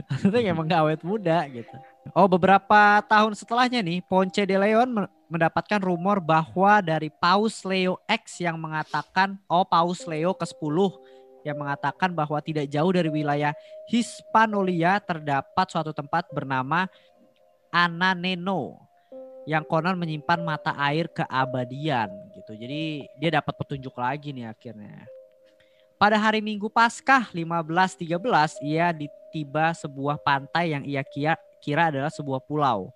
Maksudnya 0.05 0.53
emang 0.53 0.69
gak 0.69 0.81
awet 0.83 1.01
muda 1.01 1.49
gitu. 1.49 1.73
Oh, 2.13 2.29
beberapa 2.29 3.01
tahun 3.03 3.33
setelahnya 3.33 3.81
nih, 3.81 4.03
Ponce 4.03 4.43
de 4.43 4.53
Leon 4.53 4.89
men- 4.91 5.09
mendapatkan 5.31 5.79
rumor 5.79 6.19
bahwa 6.19 6.83
dari 6.83 7.09
Paus 7.09 7.63
Leo 7.63 7.97
X 8.05 8.43
yang 8.43 8.59
mengatakan, 8.59 9.39
oh 9.47 9.63
Paus 9.63 10.05
Leo 10.05 10.35
ke-10 10.35 10.77
yang 11.47 11.59
mengatakan 11.59 12.13
bahwa 12.13 12.39
tidak 12.45 12.69
jauh 12.69 12.91
dari 12.93 13.09
wilayah 13.09 13.57
Hispanolia 13.89 15.01
terdapat 15.01 15.67
suatu 15.71 15.91
tempat 15.91 16.29
bernama 16.31 16.87
Ananeno 17.71 18.91
yang 19.49 19.65
konon 19.65 19.97
menyimpan 19.97 20.41
mata 20.45 20.77
air 20.77 21.09
keabadian 21.09 22.11
gitu. 22.37 22.53
Jadi 22.55 23.09
dia 23.17 23.31
dapat 23.41 23.55
petunjuk 23.57 23.95
lagi 23.97 24.37
nih 24.37 24.51
akhirnya. 24.51 25.09
Pada 26.01 26.17
hari 26.17 26.41
Minggu 26.41 26.73
Paskah 26.73 27.29
1513 27.29 28.65
ia 28.65 28.89
ditiba 28.93 29.77
sebuah 29.77 30.17
pantai 30.17 30.73
yang 30.73 30.85
ia 30.85 31.05
kira, 31.05 31.37
kira 31.61 31.93
adalah 31.93 32.09
sebuah 32.09 32.41
pulau. 32.41 32.89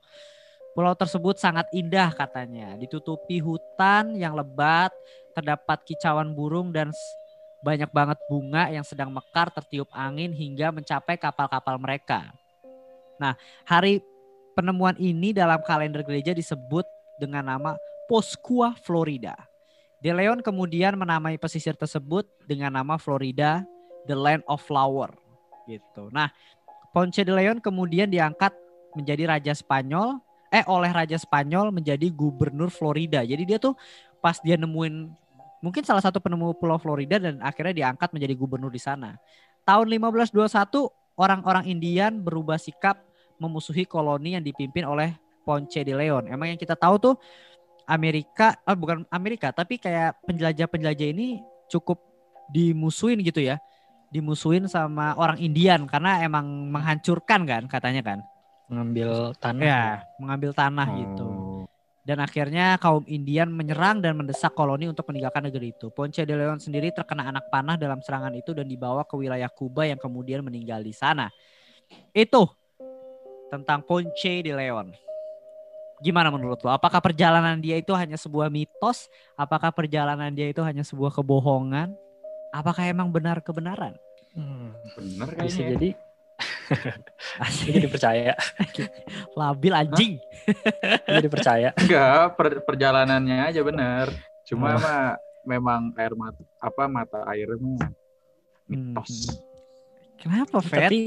Pulau 0.73 0.97
tersebut 0.97 1.39
sangat 1.39 1.71
indah 1.71 2.11
katanya, 2.11 2.75
ditutupi 2.75 3.39
hutan 3.39 4.17
yang 4.19 4.35
lebat, 4.35 4.91
terdapat 5.37 5.87
kicauan 5.87 6.35
burung 6.35 6.75
dan 6.75 6.91
banyak 7.65 7.89
banget 7.89 8.21
bunga 8.29 8.69
yang 8.69 8.85
sedang 8.85 9.09
mekar 9.09 9.49
tertiup 9.49 9.89
angin 9.97 10.37
hingga 10.37 10.69
mencapai 10.69 11.17
kapal-kapal 11.17 11.81
mereka. 11.81 12.29
Nah, 13.17 13.33
hari 13.65 14.05
penemuan 14.53 14.95
ini 15.01 15.33
dalam 15.33 15.65
kalender 15.65 16.05
gereja 16.05 16.37
disebut 16.37 16.85
dengan 17.17 17.49
nama 17.49 17.73
Pascua 18.05 18.77
Florida. 18.85 19.33
De 20.05 20.13
Leon 20.13 20.45
kemudian 20.45 21.01
menamai 21.01 21.41
pesisir 21.41 21.73
tersebut 21.73 22.29
dengan 22.45 22.77
nama 22.77 23.01
Florida, 23.01 23.65
the 24.05 24.13
land 24.13 24.45
of 24.45 24.61
flower 24.61 25.09
gitu. 25.65 26.13
Nah, 26.13 26.29
Ponce 26.93 27.25
de 27.25 27.33
Leon 27.33 27.65
kemudian 27.65 28.13
diangkat 28.13 28.53
menjadi 28.93 29.27
raja 29.27 29.57
Spanyol 29.57 30.21
eh 30.55 30.63
oleh 30.71 30.93
raja 30.95 31.19
Spanyol 31.19 31.75
menjadi 31.75 32.07
gubernur 32.15 32.71
Florida. 32.71 33.27
Jadi 33.27 33.43
dia 33.43 33.59
tuh 33.59 33.75
pas 34.23 34.39
dia 34.39 34.55
nemuin 34.55 35.11
mungkin 35.65 35.81
salah 35.81 36.05
satu 36.05 36.21
penemu 36.21 36.53
pulau 36.61 36.77
Florida 36.77 37.17
dan 37.17 37.41
akhirnya 37.41 37.73
diangkat 37.73 38.13
menjadi 38.13 38.37
gubernur 38.37 38.69
di 38.69 38.77
sana. 38.77 39.17
Tahun 39.65 39.89
1521 39.89 40.45
orang-orang 41.17 41.65
Indian 41.73 42.21
berubah 42.21 42.61
sikap 42.61 43.01
memusuhi 43.41 43.89
koloni 43.89 44.37
yang 44.37 44.45
dipimpin 44.45 44.85
oleh 44.85 45.17
Ponce 45.49 45.81
de 45.81 45.97
Leon. 45.97 46.29
Emang 46.29 46.53
yang 46.53 46.61
kita 46.61 46.77
tahu 46.77 47.01
tuh 47.01 47.15
Amerika, 47.89 48.61
ah 48.65 48.77
bukan 48.77 49.09
Amerika, 49.09 49.53
tapi 49.53 49.81
kayak 49.81 50.21
penjelajah-penjelajah 50.25 51.09
ini 51.13 51.41
cukup 51.69 52.01
dimusuhin 52.53 53.21
gitu 53.25 53.41
ya. 53.41 53.61
Dimusuhin 54.13 54.69
sama 54.69 55.17
orang 55.17 55.41
Indian 55.41 55.89
karena 55.89 56.21
emang 56.25 56.47
menghancurkan 56.73 57.45
kan 57.45 57.63
katanya 57.69 58.05
kan. 58.05 58.19
Mengambil 58.69 59.37
tanah. 59.37 59.61
Ya, 59.61 59.85
mengambil 60.17 60.57
tanah 60.57 60.89
gitu. 60.97 61.44
Dan 62.05 62.21
akhirnya 62.21 62.77
kaum 62.77 63.01
Indian 63.09 63.49
menyerang 63.49 64.05
dan 64.05 64.13
mendesak 64.13 64.53
koloni 64.53 64.93
untuk 64.93 65.09
meninggalkan 65.09 65.49
negeri 65.49 65.73
itu. 65.73 65.89
Ponce 65.89 66.21
de 66.29 66.37
Leon 66.37 66.61
sendiri 66.61 66.93
terkena 66.93 67.33
anak 67.33 67.49
panah 67.49 67.81
dalam 67.81 68.05
serangan 68.05 68.37
itu 68.37 68.53
dan 68.53 68.69
dibawa 68.69 69.09
ke 69.09 69.17
wilayah 69.17 69.49
Kuba 69.49 69.89
yang 69.89 69.97
kemudian 69.97 70.45
meninggal 70.45 70.85
di 70.85 70.93
sana. 70.93 71.33
Itu 72.13 72.45
tentang 73.49 73.81
Ponce 73.89 74.45
de 74.45 74.53
Leon. 74.53 74.93
Gimana 76.05 76.29
menurut 76.29 76.61
lo? 76.61 76.69
Apakah 76.69 77.01
perjalanan 77.01 77.57
dia 77.57 77.81
itu 77.81 77.97
hanya 77.97 78.21
sebuah 78.21 78.53
mitos? 78.53 79.09
Apakah 79.41 79.73
perjalanan 79.73 80.29
dia 80.29 80.53
itu 80.53 80.61
hanya 80.61 80.85
sebuah 80.85 81.09
kebohongan? 81.17 81.97
Apakah 82.53 82.85
emang 82.85 83.09
benar 83.09 83.41
kebenaran? 83.41 83.97
Hmm, 84.37 84.77
Bener 84.99 85.29
bisa 85.41 85.41
kayaknya. 85.41 85.65
ya. 85.65 85.71
jadi 85.73 85.89
Asik. 87.39 87.71
jadi 87.73 87.89
percaya. 87.89 88.33
Labil 89.39 89.73
anjing. 89.73 90.13
jadi 91.05 91.29
percaya. 91.29 91.69
Enggak, 91.75 92.35
per- 92.35 92.63
perjalanannya 92.63 93.39
aja 93.45 93.61
bener. 93.61 94.07
Cuma 94.45 94.75
Oh. 94.75 94.79
mah 94.79 95.17
memang 95.43 95.93
air 95.95 96.13
mata 96.13 96.41
apa 96.57 96.85
mata 96.85 97.21
airnya 97.27 97.89
mitos. 98.65 99.29
Hmm. 99.29 99.37
Kenapa, 100.17 100.57
Fet? 100.59 100.89
Tapi 100.89 101.01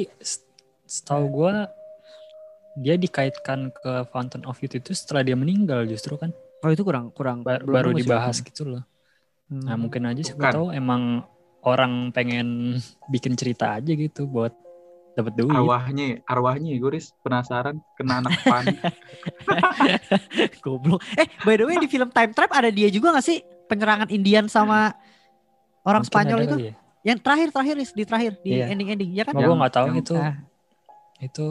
setahu 0.83 1.25
gue 1.27 1.53
dia 2.77 2.93
dikaitkan 2.93 3.69
ke 3.71 4.05
Fountain 4.07 4.45
of 4.45 4.57
Youth 4.57 4.77
itu 4.77 4.93
setelah 4.93 5.21
dia 5.21 5.33
meninggal 5.33 5.83
justru 5.83 6.13
kan 6.13 6.29
Oh 6.59 6.69
itu 6.69 6.81
kurang 6.81 7.09
kurang 7.11 7.41
Ba- 7.41 7.57
belum 7.57 7.69
baru 7.71 7.89
sih. 7.91 7.97
dibahas 7.99 8.37
gitu 8.39 8.63
loh. 8.67 8.83
Hmm. 9.47 9.61
Nah 9.63 9.75
mungkin 9.75 10.05
aja 10.05 10.21
siapa 10.23 10.49
tahu 10.51 10.69
emang 10.69 11.25
orang 11.61 12.09
pengen 12.09 12.77
bikin 13.07 13.33
cerita 13.33 13.73
aja 13.73 13.89
gitu 13.89 14.25
buat 14.25 14.53
dapat 15.17 15.33
duit. 15.33 15.49
Arwahnya, 15.51 16.21
arwahnya 16.23 16.69
gue 16.71 16.91
Riz, 16.91 17.09
penasaran 17.19 17.81
kena 17.93 18.21
anak 18.21 18.37
pan. 18.39 18.65
Goblok. 20.63 21.01
Eh, 21.13 21.25
by 21.41 21.55
the 21.55 21.65
way 21.65 21.75
di 21.77 21.87
film 21.87 22.09
Time 22.09 22.31
Trap 22.31 22.51
ada 22.51 22.69
dia 22.69 22.87
juga 22.87 23.11
gak 23.11 23.25
sih 23.25 23.41
penyerangan 23.65 24.07
Indian 24.07 24.45
sama 24.45 24.93
orang 25.81 26.01
Mungkin 26.01 26.13
Spanyol 26.13 26.39
itu? 26.43 26.57
ya. 26.61 26.73
Yang 27.03 27.19
terakhir 27.21 27.47
terakhir 27.49 27.75
Riz, 27.75 27.91
di 27.91 28.03
terakhir 28.03 28.31
di 28.37 28.51
Iya. 28.53 28.65
ending-ending 28.69 29.09
ya 29.11 29.23
kan? 29.23 29.33
Gue 29.33 29.47
nggak 29.49 29.73
tahu 29.73 29.85
yang- 29.87 29.99
itu 29.99 30.13
Ah, 30.13 30.35
itu 31.17 31.47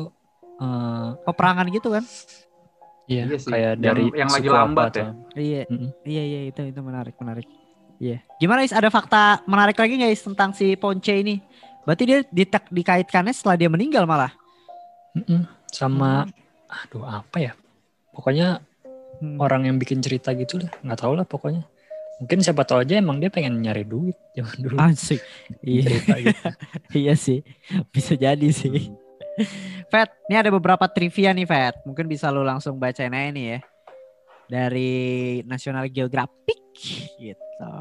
eh, 0.57 1.09
peperangan 1.23 1.67
gitu 1.69 1.89
kan? 1.91 2.05
iya 3.07 3.23
Iya 3.25 3.37
sih, 3.37 3.51
kayak 3.51 3.73
yang- 3.73 3.81
dari 3.81 4.05
yang 4.13 4.31
lagi 4.31 4.49
lambat 4.49 4.91
atau- 4.91 5.01
ya. 5.01 5.11
Iya, 5.37 5.63
Mm-mm. 5.67 5.91
iya 6.05 6.23
iya 6.25 6.41
itu 6.47 6.61
itu 6.63 6.81
menarik 6.81 7.15
menarik. 7.17 7.47
Iya. 7.97 8.21
Gimana 8.37 8.61
Is 8.61 8.71
ada 8.71 8.87
fakta 8.87 9.41
menarik 9.45 9.75
lagi 9.75 9.97
nggak 9.97 10.13
Is 10.13 10.21
tentang 10.21 10.53
si 10.53 10.77
Ponce 10.77 11.15
ini? 11.15 11.41
Berarti 11.87 12.03
dia 12.05 12.19
ditek- 12.27 12.69
dikaitkannya 12.69 13.31
setelah 13.31 13.57
dia 13.57 13.71
meninggal 13.71 14.05
malah. 14.05 14.35
Mm-mm. 15.15 15.47
Sama 15.71 16.27
aduh 16.67 17.07
apa 17.07 17.39
ya? 17.39 17.53
Pokoknya 18.11 18.59
Hmm. 19.17 19.41
orang 19.41 19.65
yang 19.65 19.81
bikin 19.81 20.05
cerita 20.05 20.37
gitu 20.37 20.61
lah, 20.61 20.69
nggak 20.85 21.01
tahu 21.01 21.17
lah 21.17 21.25
pokoknya. 21.25 21.65
Mungkin 22.21 22.37
siapa 22.37 22.69
tahu 22.69 22.85
aja 22.85 23.01
emang 23.01 23.17
dia 23.17 23.33
pengen 23.33 23.61
nyari 23.61 23.81
duit 23.81 24.13
zaman 24.37 24.57
dulu 24.61 24.77
Asik. 24.77 25.25
Iya. 25.65 25.89
gitu. 25.89 26.13
iya 27.01 27.15
sih. 27.17 27.41
Bisa 27.89 28.13
jadi 28.13 28.49
sih. 28.53 28.93
Fat, 29.89 30.13
ini 30.29 30.37
ada 30.37 30.53
beberapa 30.53 30.85
trivia 30.85 31.33
nih 31.33 31.49
Fat. 31.49 31.81
Mungkin 31.85 32.05
bisa 32.05 32.29
lu 32.29 32.45
langsung 32.45 32.77
bacain 32.77 33.09
aja 33.09 33.33
nih 33.33 33.47
ya. 33.57 33.59
Dari 34.47 34.93
National 35.45 35.89
Geographic 35.89 36.61
gitu. 37.17 37.73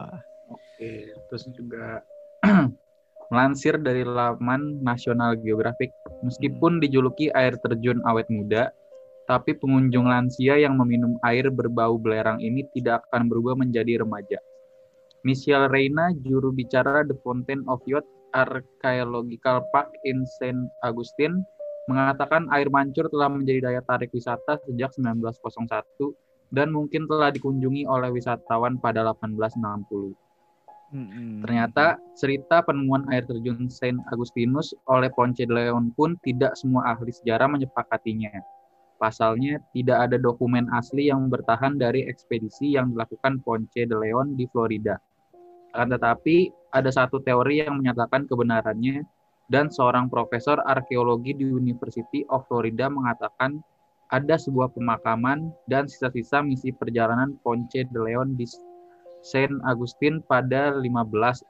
Oke, 0.47 0.91
terus 1.27 1.43
juga 1.51 1.99
melansir 3.33 3.77
dari 3.81 4.05
laman 4.05 4.81
National 4.81 5.37
Geographic, 5.39 5.89
meskipun 6.21 6.81
dijuluki 6.81 7.31
air 7.33 7.57
terjun 7.61 8.01
awet 8.05 8.29
muda, 8.29 8.69
tapi 9.25 9.57
pengunjung 9.57 10.05
lansia 10.05 10.61
yang 10.61 10.77
meminum 10.77 11.17
air 11.25 11.49
berbau 11.49 11.97
belerang 11.97 12.37
ini 12.37 12.65
tidak 12.77 13.05
akan 13.09 13.25
berubah 13.29 13.57
menjadi 13.57 14.05
remaja. 14.05 14.37
Michelle 15.25 15.65
Reina, 15.73 16.13
juru 16.21 16.53
bicara 16.53 17.01
The 17.01 17.17
Fountain 17.25 17.65
of 17.65 17.81
Youth 17.89 18.05
Archaeological 18.37 19.65
Park 19.73 19.89
in 20.05 20.21
Saint 20.37 20.69
Augustine, 20.85 21.41
mengatakan 21.89 22.45
air 22.53 22.69
mancur 22.69 23.09
telah 23.09 23.29
menjadi 23.33 23.73
daya 23.73 23.81
tarik 23.85 24.13
wisata 24.13 24.61
sejak 24.69 24.93
1901 24.93 26.13
dan 26.53 26.69
mungkin 26.69 27.09
telah 27.09 27.33
dikunjungi 27.33 27.89
oleh 27.89 28.13
wisatawan 28.13 28.77
pada 28.77 29.01
1860. 29.17 30.24
Mm-mm. 30.93 31.41
Ternyata 31.41 31.97
cerita 32.13 32.61
penemuan 32.61 33.09
air 33.09 33.25
terjun 33.25 33.65
Saint 33.73 33.97
Agustinus 34.13 34.75
oleh 34.85 35.09
Ponce 35.09 35.41
de 35.41 35.49
Leon 35.49 35.89
pun 35.97 36.13
tidak 36.21 36.53
semua 36.53 36.93
ahli 36.93 37.09
sejarah 37.09 37.49
menyepakatinya. 37.49 38.29
Pasalnya, 38.95 39.59
tidak 39.75 40.07
ada 40.07 40.17
dokumen 40.21 40.69
asli 40.71 41.11
yang 41.11 41.27
bertahan 41.27 41.75
dari 41.75 42.07
ekspedisi 42.07 42.77
yang 42.77 42.95
dilakukan 42.95 43.43
Ponce 43.43 43.83
de 43.83 43.95
Leon 43.97 44.39
di 44.39 44.47
Florida. 44.53 44.95
Akan 45.75 45.91
tetapi, 45.91 46.53
ada 46.71 46.87
satu 46.87 47.19
teori 47.19 47.65
yang 47.65 47.81
menyatakan 47.83 48.23
kebenarannya 48.29 49.03
dan 49.51 49.67
seorang 49.67 50.07
profesor 50.07 50.57
arkeologi 50.63 51.35
di 51.35 51.43
University 51.43 52.23
of 52.31 52.47
Florida 52.47 52.87
mengatakan 52.87 53.59
ada 54.13 54.37
sebuah 54.37 54.71
pemakaman 54.71 55.49
dan 55.67 55.89
sisa-sisa 55.89 56.39
misi 56.45 56.71
perjalanan 56.71 57.35
Ponce 57.41 57.83
de 57.83 57.99
Leon 57.99 58.37
di 58.37 58.45
Saint 59.25 59.57
Agustin 59.65 60.21
pada 60.21 60.69
1565. 60.77 61.49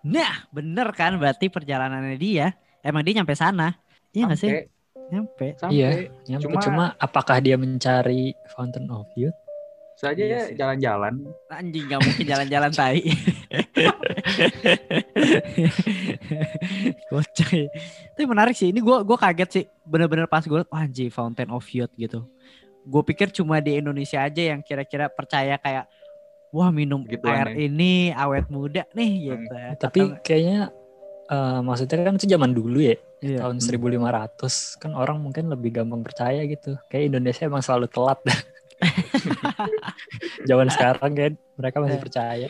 Nah, 0.00 0.48
bener 0.48 0.88
kan 0.96 1.20
berarti 1.20 1.52
perjalanannya 1.52 2.16
dia. 2.16 2.56
Emang 2.80 3.04
dia 3.04 3.20
nyampe 3.20 3.36
sana. 3.36 3.76
Iya 4.10 4.24
gak 4.26 4.40
sih? 4.40 4.48
Sampai- 4.48 4.76
Nyampe. 5.08 5.46
sampai 5.56 5.72
Iya, 5.72 5.88
Nyampe, 6.28 6.44
Cuma- 6.48 6.60
cuma, 6.60 6.84
apakah 6.96 7.40
dia 7.40 7.56
mencari 7.56 8.32
Fountain 8.52 8.88
of 8.88 9.08
Youth? 9.12 9.36
saja 9.98 10.22
Iya 10.22 10.46
ya 10.46 10.54
jalan-jalan. 10.54 11.26
Anjing 11.50 11.84
gak 11.84 11.98
mungkin 11.98 12.22
jalan-jalan 12.24 12.70
tai. 12.70 13.02
Kocak 17.10 17.50
ya. 17.50 17.66
Tapi 18.14 18.24
menarik 18.24 18.54
sih. 18.54 18.70
Ini 18.70 18.78
gue 18.78 18.96
gua 19.02 19.18
kaget 19.18 19.50
sih. 19.50 19.64
Bener-bener 19.82 20.30
pas 20.30 20.42
gue 20.42 20.54
liat, 20.54 20.70
wah 20.70 20.86
anjing 20.86 21.10
Fountain 21.10 21.50
of 21.50 21.66
Youth 21.66 21.90
gitu. 21.98 22.22
Gue 22.86 23.02
pikir 23.02 23.34
cuma 23.34 23.58
di 23.58 23.74
Indonesia 23.76 24.22
aja 24.22 24.42
yang 24.54 24.62
kira-kira 24.62 25.10
percaya 25.10 25.58
kayak 25.58 25.90
wah 26.50 26.70
minum 26.70 27.04
Begituan 27.04 27.44
air 27.44 27.46
ya. 27.52 27.54
ini 27.66 27.92
awet 28.10 28.46
muda 28.48 28.82
nih 28.92 29.10
gitu. 29.28 29.54
Tapi 29.78 29.98
Atau- 30.02 30.16
kayaknya 30.22 30.58
eh, 31.26 31.58
maksudnya 31.60 31.96
kan 32.00 32.14
itu 32.16 32.26
zaman 32.26 32.50
dulu 32.52 32.78
ya, 32.80 32.94
iya. 33.20 33.36
tahun 33.42 33.56
1500 33.60 34.76
kan 34.76 34.90
orang 34.92 35.16
mungkin 35.18 35.48
lebih 35.48 35.74
gampang 35.74 36.00
percaya 36.00 36.40
gitu. 36.44 36.76
Kayak 36.88 37.12
Indonesia 37.12 37.42
emang 37.44 37.60
selalu 37.60 37.86
telat. 37.88 38.18
zaman 40.48 40.66
sekarang 40.70 41.10
kan 41.12 41.32
mereka 41.54 41.76
masih 41.78 41.98
Eh. 41.98 42.02
percaya. 42.02 42.46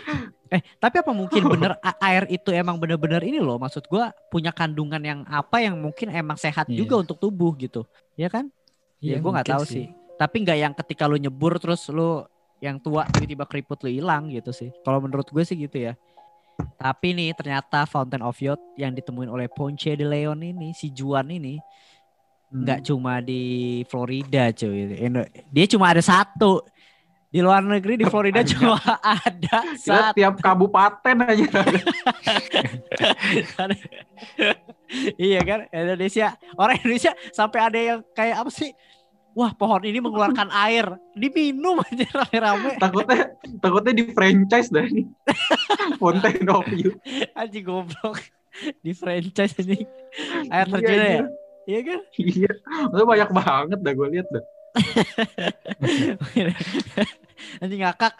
Eh, 0.48 0.60
tapi 0.76 0.94
apa 1.00 1.10
mungkin 1.12 1.40
bener 1.46 1.76
a- 1.80 1.98
air 2.04 2.24
itu 2.28 2.48
emang 2.50 2.76
bener-bener 2.76 3.20
ini 3.20 3.38
loh, 3.38 3.56
maksud 3.56 3.84
gua 3.86 4.10
punya 4.28 4.50
kandungan 4.50 5.00
yang 5.00 5.20
apa 5.24 5.60
yang 5.60 5.76
mungkin 5.76 6.08
emang 6.08 6.36
sehat 6.36 6.68
Iya. 6.68 6.78
juga 6.78 6.94
untuk 7.00 7.16
tubuh 7.18 7.52
gitu, 7.56 7.84
ya 8.14 8.28
kan? 8.28 8.48
Ya, 8.98 9.16
gua 9.18 9.40
nggak 9.40 9.48
tahu 9.50 9.64
sih. 9.64 9.86
Tapi 10.16 10.42
nggak 10.42 10.58
yang 10.58 10.72
ketika 10.74 11.04
lu 11.04 11.16
nyebur 11.16 11.56
terus 11.56 11.86
lu 11.88 12.24
yang 12.58 12.82
tua 12.82 13.06
tiba-tiba 13.10 13.44
keriput 13.46 13.78
lu 13.86 13.90
hilang 13.90 14.30
gitu 14.30 14.50
sih. 14.50 14.70
Kalau 14.82 14.98
menurut 15.02 15.26
gue 15.30 15.44
sih 15.46 15.54
gitu 15.54 15.78
ya. 15.90 15.94
Tapi 16.78 17.14
nih 17.14 17.30
ternyata 17.38 17.86
Fountain 17.86 18.22
of 18.22 18.34
Youth 18.42 18.62
yang 18.74 18.90
ditemuin 18.90 19.30
oleh 19.30 19.46
Ponce 19.46 19.94
de 19.94 20.02
Leon 20.02 20.42
ini, 20.42 20.74
si 20.74 20.90
Juan 20.90 21.30
ini 21.30 21.58
nggak 22.48 22.80
cuma 22.88 23.20
di 23.20 23.84
Florida 23.86 24.50
cuy. 24.50 24.98
Dia 25.52 25.66
cuma 25.70 25.92
ada 25.94 26.02
satu. 26.02 26.64
Di 27.28 27.44
luar 27.44 27.60
negeri 27.60 28.00
di 28.00 28.08
Florida 28.08 28.40
cuma 28.56 28.80
ada 29.04 29.76
satu. 29.76 30.16
tiap 30.16 30.40
kabupaten 30.40 31.28
aja. 31.28 31.44
iya 35.20 35.44
kan 35.44 35.68
Indonesia 35.68 36.32
orang 36.56 36.80
Indonesia 36.80 37.12
sampai 37.36 37.60
ada 37.60 37.76
yang 37.78 38.00
kayak 38.16 38.40
apa 38.40 38.48
sih 38.48 38.72
wah 39.38 39.54
pohon 39.54 39.86
ini 39.86 40.02
mengeluarkan 40.02 40.50
air, 40.50 40.82
diminum 41.14 41.78
aja 41.78 42.10
rame-rame. 42.10 42.74
Takutnya 42.82 43.38
takutnya 43.62 43.94
di 43.94 44.10
franchise 44.10 44.66
dah 44.66 44.82
ini. 44.82 45.06
Fountain 46.02 46.42
of 46.50 46.66
Youth. 46.74 46.98
Anjing 47.38 47.62
goblok. 47.62 48.18
Di 48.82 48.90
franchise 48.90 49.54
ini 49.62 49.86
air 50.50 50.66
Iya, 50.66 50.74
terjun 50.74 50.90
ya. 50.90 51.06
anjir. 51.06 51.26
Iya 51.68 51.80
kan? 51.86 52.00
Iya. 52.18 52.50
Maksudnya 52.90 53.06
banyak 53.06 53.30
banget 53.30 53.78
dah 53.78 53.92
gue 53.94 54.08
lihat 54.10 54.26
dah. 54.34 54.44
Anjing 57.62 57.80
ngakak. 57.86 58.14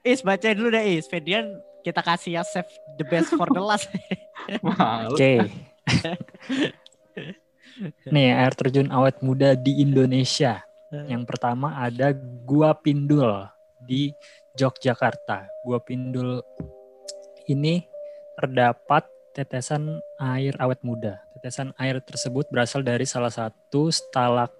Is 0.00 0.24
bacain 0.24 0.56
dulu 0.56 0.72
deh 0.72 0.96
Is. 0.96 1.04
Fedian 1.04 1.60
kita 1.84 2.00
kasih 2.00 2.40
ya 2.40 2.42
save 2.44 2.68
the 2.96 3.04
best 3.04 3.36
for 3.36 3.44
the 3.52 3.60
last. 3.60 3.92
Malu. 4.64 5.12
Oke. 5.12 5.44
Nih 8.10 8.30
air 8.30 8.54
terjun 8.54 8.90
awet 8.94 9.18
muda 9.24 9.58
di 9.58 9.82
Indonesia. 9.82 10.62
Yang 10.94 11.26
pertama 11.26 11.74
ada 11.74 12.14
Gua 12.46 12.70
Pindul 12.78 13.50
di 13.82 14.14
Yogyakarta. 14.54 15.50
Gua 15.66 15.82
Pindul 15.82 16.38
ini 17.50 17.82
terdapat 18.38 19.04
tetesan 19.34 19.98
air 20.22 20.54
awet 20.62 20.78
muda. 20.86 21.18
Tetesan 21.38 21.74
air 21.74 21.98
tersebut 21.98 22.46
berasal 22.48 22.86
dari 22.86 23.02
salah 23.04 23.32
satu 23.34 23.90
stalak 23.90 24.54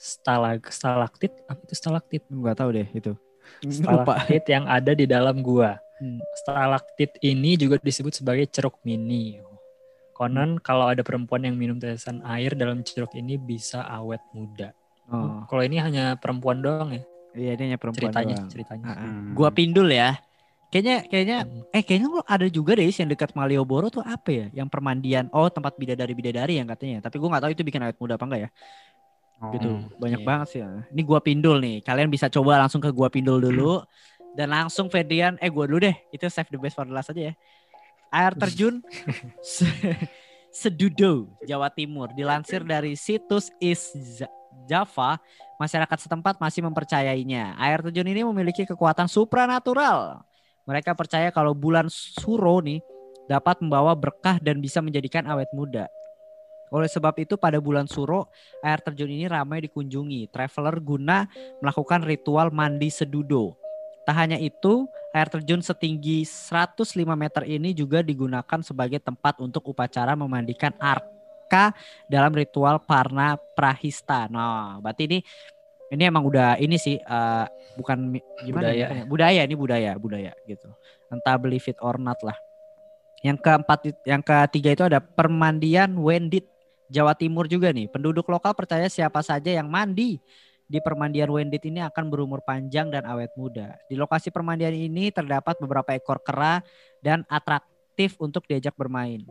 stalag 0.00 0.64
stalaktit 0.72 1.36
apa 1.44 1.60
itu 1.60 1.74
stalaktit 1.76 2.22
Gak 2.24 2.56
tahu 2.56 2.72
deh 2.72 2.88
itu. 2.88 3.12
Stalaktit 3.68 4.44
yang 4.48 4.64
ada 4.64 4.96
di 4.96 5.04
dalam 5.04 5.44
gua. 5.44 5.76
Hmm. 6.00 6.16
Stalaktit 6.40 7.20
ini 7.20 7.60
juga 7.60 7.76
disebut 7.76 8.16
sebagai 8.16 8.48
ceruk 8.48 8.80
mini. 8.80 9.49
Konon 10.20 10.60
kalau 10.60 10.92
ada 10.92 11.00
perempuan 11.00 11.40
yang 11.48 11.56
minum 11.56 11.80
tetesan 11.80 12.20
air 12.28 12.52
dalam 12.52 12.84
ceruk 12.84 13.16
ini 13.16 13.40
bisa 13.40 13.80
awet 13.88 14.20
muda. 14.36 14.76
Oh, 15.08 15.48
Kalau 15.48 15.64
ini 15.64 15.80
hanya 15.80 16.20
perempuan 16.20 16.60
doang 16.60 16.92
ya 16.92 17.02
iya 17.32 17.54
ini 17.54 17.72
hanya 17.72 17.78
perempuan 17.80 18.10
ceritanya, 18.12 18.36
doang. 18.36 18.50
ceritanya. 18.50 18.84
Ah, 18.84 18.92
ah. 18.92 19.06
Hmm. 19.06 19.32
Gua 19.38 19.48
pindul 19.54 19.88
ya. 19.88 20.18
Kayaknya 20.70 20.96
kayaknya 21.08 21.38
Hmm. 21.48 21.62
eh 21.74 21.82
kayaknya 21.82 22.08
lo 22.10 22.20
ada 22.26 22.46
juga 22.46 22.78
deh 22.78 22.86
yang 22.86 23.08
dekat 23.10 23.34
Malioboro 23.34 23.88
tuh 23.90 24.04
apa 24.04 24.28
ya? 24.30 24.46
Yang 24.54 24.68
permandian. 24.70 25.24
Oh, 25.34 25.48
tempat 25.50 25.74
bidadari 25.80 26.12
bidadari 26.14 26.58
yang 26.60 26.68
katanya. 26.68 27.02
Tapi 27.02 27.16
gua 27.18 27.32
nggak 27.34 27.42
tahu 27.48 27.52
itu 27.54 27.62
bikin 27.66 27.80
awet 27.86 27.96
muda 27.98 28.14
apa 28.18 28.24
enggak 28.28 28.40
ya. 28.44 28.50
Oh. 29.40 29.50
Gitu. 29.56 29.70
Hmm, 29.72 29.88
Banyak 29.98 30.20
iya. 30.22 30.26
banget 30.28 30.46
sih. 30.52 30.60
ya. 30.62 30.70
Ini 30.92 31.02
gua 31.06 31.18
pindul 31.24 31.56
nih. 31.64 31.76
Kalian 31.82 32.08
bisa 32.12 32.26
coba 32.28 32.60
langsung 32.60 32.82
ke 32.82 32.90
gua 32.92 33.08
pindul 33.08 33.38
dulu 33.40 33.82
dan 34.36 34.52
langsung 34.52 34.86
Fedian 34.92 35.38
eh 35.42 35.50
gua 35.50 35.64
dulu 35.70 35.86
deh. 35.86 35.96
Itu 36.12 36.26
save 36.30 36.50
the 36.50 36.58
best 36.60 36.76
for 36.78 36.86
the 36.86 36.94
last 36.94 37.10
aja 37.10 37.30
ya. 37.30 37.34
Air 38.10 38.34
terjun 38.34 38.82
Se- 39.42 40.10
Sedudo, 40.50 41.30
Jawa 41.46 41.70
Timur. 41.70 42.10
Dilansir 42.10 42.66
dari 42.66 42.98
situs 42.98 43.54
Is 43.62 43.94
Java, 44.66 45.18
masyarakat 45.62 45.98
setempat 46.10 46.42
masih 46.42 46.66
mempercayainya. 46.66 47.54
Air 47.54 47.86
terjun 47.86 48.10
ini 48.10 48.26
memiliki 48.26 48.66
kekuatan 48.66 49.06
supranatural. 49.06 50.26
Mereka 50.66 50.94
percaya 50.98 51.30
kalau 51.30 51.54
bulan 51.54 51.86
Suro 51.90 52.58
nih 52.58 52.82
dapat 53.30 53.62
membawa 53.62 53.94
berkah 53.94 54.42
dan 54.42 54.58
bisa 54.58 54.82
menjadikan 54.82 55.22
awet 55.30 55.46
muda. 55.54 55.86
Oleh 56.70 56.86
sebab 56.86 57.14
itu 57.18 57.34
pada 57.34 57.58
bulan 57.58 57.90
Suro 57.90 58.30
air 58.62 58.78
terjun 58.78 59.10
ini 59.10 59.26
ramai 59.26 59.62
dikunjungi. 59.66 60.30
Traveler 60.30 60.78
guna 60.78 61.26
melakukan 61.58 62.06
ritual 62.06 62.54
mandi 62.54 62.90
sedudo. 62.90 63.58
Tak 64.06 64.14
hanya 64.14 64.38
itu, 64.38 64.86
air 65.10 65.28
terjun 65.28 65.58
setinggi 65.58 66.22
105 66.22 66.94
meter 67.18 67.42
ini 67.46 67.74
juga 67.74 68.00
digunakan 68.00 68.60
sebagai 68.62 69.02
tempat 69.02 69.42
untuk 69.42 69.74
upacara 69.74 70.14
memandikan 70.14 70.70
arka 70.78 71.74
dalam 72.06 72.30
ritual 72.30 72.78
Parna 72.78 73.34
Prahista. 73.58 74.30
Nah, 74.30 74.78
berarti 74.78 75.10
ini 75.10 75.18
ini 75.90 76.02
emang 76.06 76.22
udah 76.22 76.54
ini 76.62 76.78
sih 76.78 76.94
eh, 77.02 77.44
bukan 77.74 78.14
gimana 78.46 78.70
Budaya. 78.70 78.86
ya? 78.86 79.04
budaya 79.06 79.40
ini 79.42 79.54
budaya 79.58 79.90
budaya 79.98 80.32
gitu. 80.46 80.70
Entah 81.10 81.34
believe 81.34 81.66
it 81.66 81.78
or 81.82 81.98
not 81.98 82.22
lah. 82.22 82.38
Yang 83.20 83.38
keempat 83.42 83.78
yang 84.06 84.22
ketiga 84.22 84.70
itu 84.72 84.84
ada 84.86 85.02
permandian 85.02 85.92
Wendit 85.98 86.46
Jawa 86.86 87.18
Timur 87.18 87.50
juga 87.50 87.74
nih. 87.74 87.90
Penduduk 87.90 88.30
lokal 88.30 88.54
percaya 88.54 88.86
siapa 88.86 89.18
saja 89.26 89.50
yang 89.50 89.66
mandi 89.66 90.22
di 90.70 90.78
permandian 90.78 91.26
Wendit 91.34 91.66
ini 91.66 91.82
akan 91.82 92.06
berumur 92.06 92.46
panjang 92.46 92.94
dan 92.94 93.02
awet 93.02 93.34
muda. 93.34 93.74
Di 93.90 93.98
lokasi 93.98 94.30
permandian 94.30 94.70
ini 94.70 95.10
terdapat 95.10 95.58
beberapa 95.58 95.90
ekor 95.90 96.22
kera 96.22 96.62
dan 97.02 97.26
atraktif 97.26 98.14
untuk 98.22 98.46
diajak 98.46 98.78
bermain. 98.78 99.26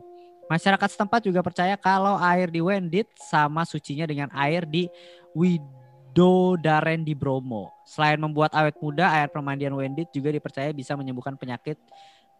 Masyarakat 0.52 0.88
setempat 0.92 1.24
juga 1.24 1.40
percaya 1.40 1.80
kalau 1.80 2.20
air 2.20 2.52
di 2.52 2.60
Wendit 2.60 3.08
sama 3.16 3.64
sucinya 3.64 4.04
dengan 4.04 4.28
air 4.36 4.68
di 4.68 4.84
Widodaren 5.32 7.06
di 7.06 7.16
Bromo. 7.16 7.72
Selain 7.88 8.20
membuat 8.20 8.52
awet 8.52 8.76
muda, 8.76 9.08
air 9.08 9.32
permandian 9.32 9.72
Wendit 9.72 10.12
juga 10.12 10.28
dipercaya 10.28 10.74
bisa 10.76 10.92
menyembuhkan 10.92 11.40
penyakit, 11.40 11.80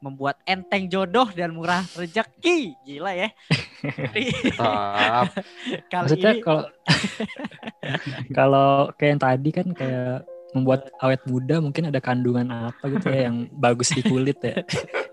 membuat 0.00 0.40
enteng 0.48 0.88
jodoh 0.88 1.28
dan 1.32 1.52
murah 1.52 1.84
rezeki. 1.94 2.74
Gila 2.88 3.12
ya. 3.12 3.28
Kali 5.92 6.04
Maksudnya 6.04 6.32
ini 6.36 6.42
kalau 6.44 6.64
kalau 8.38 8.70
kayak 8.96 9.10
yang 9.16 9.20
tadi 9.20 9.50
kan 9.52 9.66
kayak 9.76 10.24
membuat 10.50 10.90
awet 10.98 11.22
muda 11.30 11.62
mungkin 11.62 11.94
ada 11.94 12.02
kandungan 12.02 12.50
apa 12.50 12.90
gitu 12.90 13.06
ya 13.06 13.30
yang 13.30 13.46
bagus 13.54 13.94
di 13.94 14.02
kulit 14.02 14.40
ya. 14.42 14.58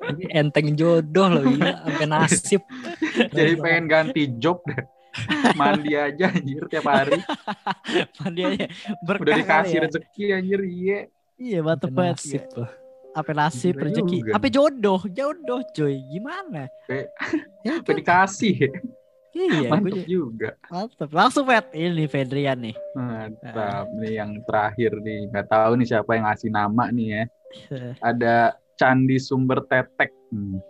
Ini 0.07 0.39
enteng 0.39 0.71
jodoh 0.73 1.27
loh 1.27 1.43
gila 1.43 1.83
sampai 1.83 2.07
nasib. 2.07 2.63
Jadi 3.35 3.53
pengen 3.59 3.85
ganti 3.91 4.23
job 4.39 4.63
deh. 4.65 4.81
Mandi 5.59 5.93
aja 5.99 6.31
anjir 6.31 6.63
tiap 6.71 6.87
hari. 6.87 7.19
mandi 8.23 8.41
aja 8.45 8.65
berkah 9.03 9.23
Udah 9.27 9.35
dikasih 9.35 9.77
ya. 9.77 9.83
rezeki 9.83 10.23
anjir 10.31 10.61
iya. 10.63 10.99
Iya 11.37 11.59
mantep 11.61 11.91
banget. 11.91 12.17
nasib 12.23 12.43
loh. 12.55 12.86
Apa 13.17 13.31
nasib 13.33 13.73
Gila 13.73 13.85
rezeki? 13.89 14.17
juga. 14.21 14.31
Apa 14.31 14.47
jodoh? 14.47 15.01
Jodoh 15.09 15.61
coy. 15.67 15.95
Gimana? 16.05 16.69
Kayak- 16.85 17.09
Ya 17.65 17.73
Apa 17.75 17.89
kan? 17.89 17.97
dikasih. 17.97 18.55
Iya, 19.33 19.49
gue 19.59 19.69
Mantap 19.69 19.85
juga- 19.91 20.05
juga. 20.07 20.49
mantep. 20.67 21.09
Langsung 21.11 21.45
Pet. 21.45 21.65
Ini 21.71 22.05
Fedrian 22.05 22.57
nih. 22.59 22.75
Mantap. 22.93 23.85
Nih 23.95 24.13
yang 24.15 24.31
terakhir 24.43 24.91
nih. 24.97 25.19
Nggak 25.27 25.47
tahu 25.47 25.71
nih 25.75 25.87
siapa 25.87 26.11
yang 26.13 26.25
ngasih 26.25 26.49
nama 26.49 26.83
nih 26.89 27.07
ya. 27.07 27.23
Ada 28.09 28.35
Candi 28.73 29.17
Sumber 29.17 29.61
Tetek. 29.63 30.13
Hmm. 30.29 30.61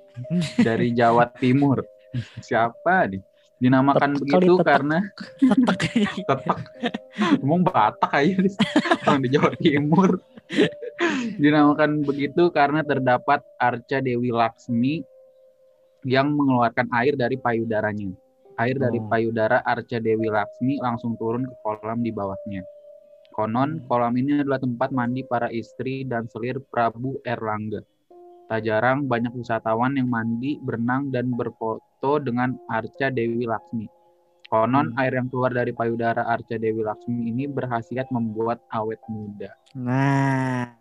Dari 0.58 0.92
Jawa 0.92 1.30
Timur. 1.32 1.84
Siapa 2.42 3.06
nih? 3.06 3.22
Dinamakan 3.58 4.14
Tetek 4.14 4.22
begitu 4.24 4.54
tetek. 4.56 4.68
karena 4.68 4.98
tetek. 5.70 6.10
Ngomong 7.38 7.62
Batak 7.64 8.12
aja 8.14 8.36
orang 9.06 9.20
di 9.20 9.30
Jawa 9.30 9.52
Timur. 9.56 10.10
Dinamakan 11.42 12.02
begitu 12.04 12.50
karena 12.50 12.82
terdapat 12.82 13.46
arca 13.58 13.98
Dewi 14.02 14.34
Laksmi 14.34 15.06
yang 16.06 16.34
mengeluarkan 16.34 16.90
air 16.94 17.14
dari 17.14 17.38
payudaranya. 17.38 18.14
Air 18.58 18.82
dari 18.82 18.98
Oh. 18.98 19.06
payudara 19.06 19.62
arca 19.62 20.02
Dewi 20.02 20.30
Laksmi 20.34 20.82
langsung 20.82 21.14
turun 21.22 21.46
ke 21.46 21.54
kolam 21.62 22.02
di 22.02 22.10
bawahnya. 22.10 22.66
Konon 23.30 23.86
kolam 23.86 24.18
ini 24.18 24.42
adalah 24.42 24.58
tempat 24.58 24.90
mandi 24.90 25.22
para 25.22 25.54
istri 25.54 26.02
dan 26.02 26.26
selir 26.26 26.58
Prabu 26.58 27.22
Erlangga. 27.22 27.86
Tak 28.50 28.66
jarang 28.66 29.06
banyak 29.06 29.36
wisatawan 29.36 29.94
yang 29.94 30.10
mandi, 30.10 30.58
berenang, 30.58 31.14
dan 31.14 31.30
berfoto 31.30 32.18
dengan 32.18 32.58
arca 32.66 33.14
Dewi 33.14 33.46
Laksmi. 33.46 33.86
Konon 34.48 34.96
Hmm. 34.96 35.00
air 35.04 35.14
yang 35.20 35.28
keluar 35.28 35.52
dari 35.52 35.70
payudara 35.70 36.24
arca 36.26 36.56
Dewi 36.56 36.82
Laksmi 36.82 37.30
ini 37.30 37.46
berhasiat 37.46 38.10
membuat 38.10 38.64
awet 38.72 39.04
muda. 39.06 39.52
Nah, 39.76 40.72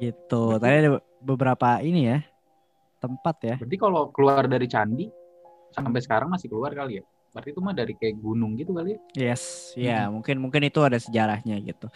gitu. 0.00 0.56
Tadi 0.56 0.74
ada 0.80 0.90
beberapa 1.20 1.78
ini 1.84 2.08
ya 2.10 2.18
tempat 3.00 3.36
ya. 3.44 3.54
Berarti 3.60 3.76
kalau 3.76 4.08
keluar 4.12 4.44
dari 4.48 4.66
candi 4.66 5.06
sampai 5.72 6.00
sekarang 6.02 6.28
masih 6.32 6.48
keluar 6.50 6.72
kali 6.72 7.00
ya? 7.00 7.04
Berarti 7.30 7.48
itu 7.54 7.60
mah 7.62 7.74
dari 7.76 7.92
kayak 7.94 8.16
gunung 8.18 8.58
gitu 8.58 8.74
kali 8.74 8.96
ya? 8.96 9.00
Yes, 9.30 9.72
ya 9.78 10.08
Hmm. 10.08 10.18
mungkin 10.18 10.36
mungkin 10.42 10.62
itu 10.66 10.80
ada 10.82 10.98
sejarahnya 10.98 11.62
gitu. 11.62 11.86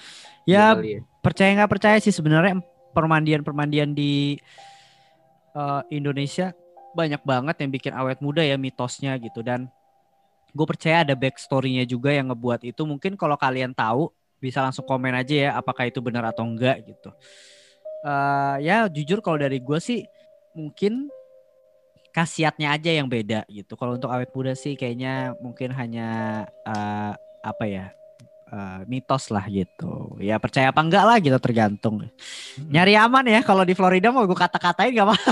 Iya 0.47 0.79
Ya 0.79 0.79
ya. 0.79 1.01
percaya 1.25 1.51
nggak 1.59 1.73
percaya 1.73 1.97
sih 1.99 2.15
sebenarnya 2.15 2.63
permandian-permandian 2.95 3.91
di 3.97 4.39
eh, 5.55 5.83
Indonesia 5.91 6.55
banyak 6.95 7.23
banget 7.27 7.57
yang 7.59 7.71
bikin 7.75 7.93
awet 7.99 8.23
muda 8.23 8.43
ya 8.47 8.55
mitosnya 8.55 9.19
gitu 9.19 9.43
dan 9.43 9.67
gue 10.55 10.67
percaya 10.71 11.03
ada 11.03 11.19
backstory-nya 11.19 11.83
juga 11.83 12.15
yang 12.15 12.31
ngebuat 12.31 12.63
itu 12.63 12.83
mungkin 12.87 13.19
kalau 13.19 13.35
kalian 13.35 13.75
tahu 13.75 14.15
bisa 14.39 14.63
langsung 14.63 14.87
komen 14.87 15.11
aja 15.11 15.35
ya 15.35 15.51
apakah 15.59 15.91
itu 15.91 15.99
benar 15.99 16.31
atau 16.31 16.47
enggak 16.47 16.87
gitu. 16.87 17.11
Eh, 18.05 18.57
ya 18.61 18.85
jujur 18.93 19.25
kalau 19.25 19.41
dari 19.41 19.65
gue 19.65 19.81
sih 19.81 20.05
mungkin 20.53 21.09
khasiatnya 22.13 22.77
aja 22.77 22.93
yang 22.93 23.09
beda 23.09 23.49
gitu. 23.49 23.81
Kalau 23.81 23.97
untuk 23.97 24.13
awet 24.13 24.29
muda 24.37 24.53
sih 24.53 24.77
kayaknya 24.77 25.33
mungkin 25.41 25.73
hanya 25.73 26.09
eh, 26.69 27.13
apa 27.41 27.65
ya 27.65 27.97
eh, 28.53 28.81
mitos 28.85 29.33
lah 29.33 29.49
gitu. 29.49 30.21
Ya 30.21 30.37
percaya 30.37 30.69
apa 30.69 30.85
enggak 30.85 31.05
lah 31.09 31.17
gitu 31.17 31.41
tergantung. 31.41 32.05
Nyari 32.61 32.93
aman 33.01 33.25
ya 33.25 33.41
kalau 33.41 33.65
di 33.65 33.73
Florida 33.73 34.13
mau 34.13 34.29
gue 34.29 34.37
kata-katain 34.37 34.93
gak 34.93 35.09
apa. 35.09 35.17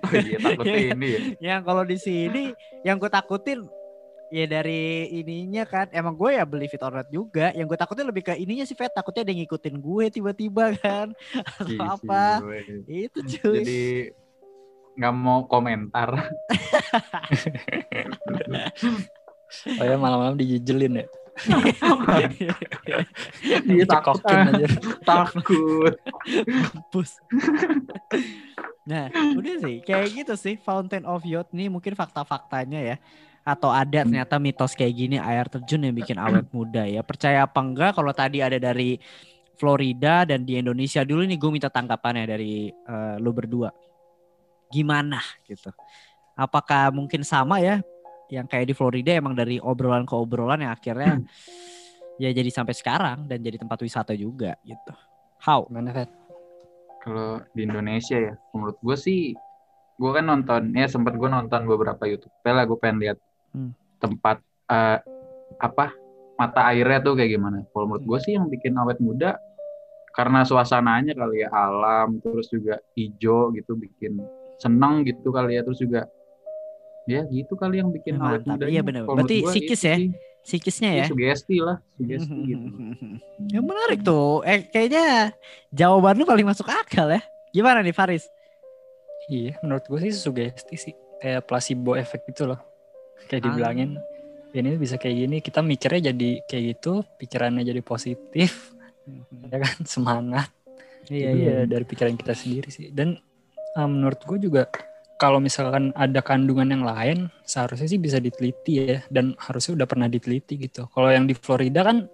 Oh 0.00 0.12
iya 0.16 0.38
takutnya 0.42 0.80
ini 0.96 1.06
ya. 1.06 1.20
Yang 1.38 1.60
kalau 1.62 1.82
di 1.86 1.96
sini 2.00 2.42
yang 2.82 2.98
gue 2.98 3.06
takutin 3.12 3.62
ya 4.30 4.46
dari 4.46 5.10
ininya 5.10 5.66
kan 5.66 5.90
emang 5.90 6.14
gue 6.14 6.38
ya 6.38 6.46
beli 6.46 6.70
fit 6.70 6.80
or 6.86 6.94
not 6.94 7.10
juga 7.10 7.50
yang 7.50 7.66
gue 7.66 7.74
takutnya 7.74 8.06
lebih 8.06 8.30
ke 8.30 8.38
ininya 8.38 8.62
sih 8.62 8.78
Fet 8.78 8.94
takutnya 8.94 9.26
ada 9.26 9.34
yang 9.34 9.42
ngikutin 9.42 9.76
gue 9.82 10.04
tiba-tiba 10.08 10.64
kan 10.78 11.10
atau 11.34 11.66
Isi 11.66 11.82
apa 11.82 12.38
gue. 12.38 12.86
itu 12.86 13.18
cuy 13.20 13.58
Jadi 13.60 13.82
nggak 15.00 15.14
mau 15.16 15.46
komentar. 15.46 16.10
Oh 19.80 19.84
ya 19.84 19.96
malam-malam 19.98 20.38
dijejelin 20.38 21.02
ya. 21.02 21.06
Dia 23.66 23.86
takut, 23.88 24.20
aja. 24.22 24.68
takut. 25.02 25.94
Mampus. 26.46 27.18
nah, 28.84 29.10
udah 29.10 29.56
sih 29.64 29.82
kayak 29.82 30.08
gitu 30.14 30.34
sih 30.36 30.54
Fountain 30.60 31.08
of 31.08 31.26
Youth 31.26 31.50
nih 31.50 31.66
mungkin 31.66 31.96
fakta-faktanya 31.96 32.94
ya. 32.94 32.96
Atau 33.40 33.72
ada 33.72 34.04
ternyata 34.04 34.36
mitos 34.36 34.76
kayak 34.76 34.94
gini 34.94 35.16
air 35.16 35.48
terjun 35.48 35.86
yang 35.86 35.96
bikin 35.96 36.20
awet 36.20 36.46
muda 36.52 36.84
ya. 36.84 37.00
Percaya 37.00 37.48
apa 37.48 37.60
enggak 37.60 37.96
kalau 37.96 38.12
tadi 38.12 38.44
ada 38.44 38.60
dari 38.60 39.00
Florida 39.56 40.24
dan 40.24 40.44
di 40.44 40.56
Indonesia 40.56 41.04
dulu 41.04 41.24
nih 41.24 41.36
gue 41.36 41.50
minta 41.52 41.68
tanggapannya 41.68 42.24
dari 42.24 42.68
eh, 42.68 43.16
lu 43.20 43.30
berdua. 43.32 43.72
Gimana 44.70 45.20
gitu. 45.48 45.72
Apakah 46.36 46.92
mungkin 46.92 47.24
sama 47.24 47.60
ya 47.60 47.80
yang 48.30 48.46
kayak 48.46 48.70
di 48.70 48.74
Florida 48.76 49.10
emang 49.18 49.34
dari 49.34 49.58
obrolan 49.58 50.06
ke 50.06 50.14
obrolan 50.14 50.62
yang 50.62 50.72
akhirnya 50.72 51.18
ya 52.22 52.30
jadi 52.30 52.48
sampai 52.52 52.76
sekarang 52.76 53.26
dan 53.26 53.40
jadi 53.42 53.56
tempat 53.56 53.80
wisata 53.80 54.12
juga 54.14 54.54
gitu. 54.62 54.94
How? 55.40 55.64
Fet? 55.68 56.10
Kalau 57.00 57.40
di 57.56 57.64
Indonesia 57.64 58.16
ya, 58.20 58.34
menurut 58.52 58.76
gue 58.84 58.96
sih, 59.00 59.32
gue 59.96 60.10
kan 60.12 60.28
nonton, 60.28 60.76
ya 60.76 60.84
sempet 60.84 61.16
gue 61.16 61.28
nonton 61.32 61.64
beberapa 61.64 62.04
YouTube. 62.04 62.28
lah 62.44 62.68
gue 62.68 62.76
pengen 62.76 63.00
lihat 63.00 63.18
Hmm. 63.50 63.74
tempat 63.98 64.38
eh, 64.70 64.98
apa 65.58 65.92
mata 66.40 66.60
airnya 66.72 67.04
tuh 67.04 67.12
kayak 67.18 67.36
gimana. 67.36 67.66
Kalau 67.68 67.84
menurut 67.84 68.04
gue 68.08 68.18
sih 68.24 68.32
yang 68.38 68.48
bikin 68.48 68.72
awet 68.80 68.96
muda 68.96 69.36
karena 70.16 70.42
suasananya 70.42 71.12
kali 71.12 71.44
ya 71.44 71.52
alam, 71.52 72.16
terus 72.24 72.48
juga 72.48 72.80
hijau 72.96 73.52
gitu 73.52 73.76
bikin 73.76 74.18
seneng 74.56 75.04
gitu 75.04 75.28
kali 75.30 75.60
ya, 75.60 75.62
terus 75.62 75.78
juga 75.78 76.08
ya 77.04 77.24
gitu 77.28 77.54
kali 77.56 77.82
yang 77.82 77.92
bikin 77.92 78.16
Ya, 78.16 78.24
awet 78.24 78.42
muda. 78.48 78.64
Iya, 78.66 78.80
bener. 78.80 79.02
Berarti 79.04 79.44
psikis 79.44 79.82
ya? 79.84 79.96
Psikisnya 80.40 80.90
ya. 80.96 81.06
Sugesti 81.12 81.56
lah, 81.60 81.76
sugesti 82.00 82.38
gitu. 82.48 82.66
Yang 83.52 83.64
menarik 83.68 84.00
tuh. 84.00 84.40
Eh 84.48 84.64
kayaknya 84.72 85.36
jawaban 85.68 86.16
lu 86.16 86.24
paling 86.24 86.48
masuk 86.48 86.64
akal 86.72 87.12
ya. 87.12 87.20
Gimana 87.52 87.84
nih 87.84 87.92
Faris? 87.92 88.24
Iya, 89.28 89.60
menurut 89.60 89.84
gue 89.84 89.98
sih 90.08 90.12
sugesti 90.16 90.76
sih. 90.80 90.94
Kayak 91.20 91.44
placebo 91.44 91.92
effect 92.00 92.24
gitu 92.32 92.48
loh. 92.48 92.69
Kayak 93.28 93.40
Ah. 93.40 93.46
dibilangin, 93.50 93.90
ini 94.54 94.70
bisa 94.78 94.96
kayak 94.96 95.16
gini. 95.26 95.36
Kita 95.42 95.60
mikirnya 95.60 96.14
jadi 96.14 96.30
kayak 96.46 96.64
gitu, 96.76 97.02
pikirannya 97.18 97.62
jadi 97.66 97.82
positif. 97.82 98.74
Ya 99.50 99.58
kan, 99.58 99.76
semangat. 99.94 100.48
Iya 101.10 101.30
iya. 101.34 101.52
ya 101.64 101.66
dari 101.66 101.82
pikiran 101.82 102.14
kita 102.14 102.32
sendiri 102.36 102.70
sih. 102.70 102.94
Dan 102.94 103.18
uh, 103.74 103.88
menurut 103.90 104.22
gue 104.22 104.38
juga 104.38 104.70
kalau 105.20 105.36
misalkan 105.42 105.92
ada 105.98 106.22
kandungan 106.24 106.70
yang 106.70 106.84
lain, 106.86 107.28
seharusnya 107.44 107.90
sih 107.90 108.00
bisa 108.00 108.22
diteliti 108.22 108.72
ya. 108.80 108.98
Dan 109.10 109.34
harusnya 109.36 109.76
udah 109.82 109.86
pernah 109.90 110.06
diteliti 110.06 110.56
gitu. 110.56 110.86
Kalau 110.88 111.10
yang 111.10 111.26
di 111.26 111.34
Florida 111.34 111.82
kan 111.84 112.06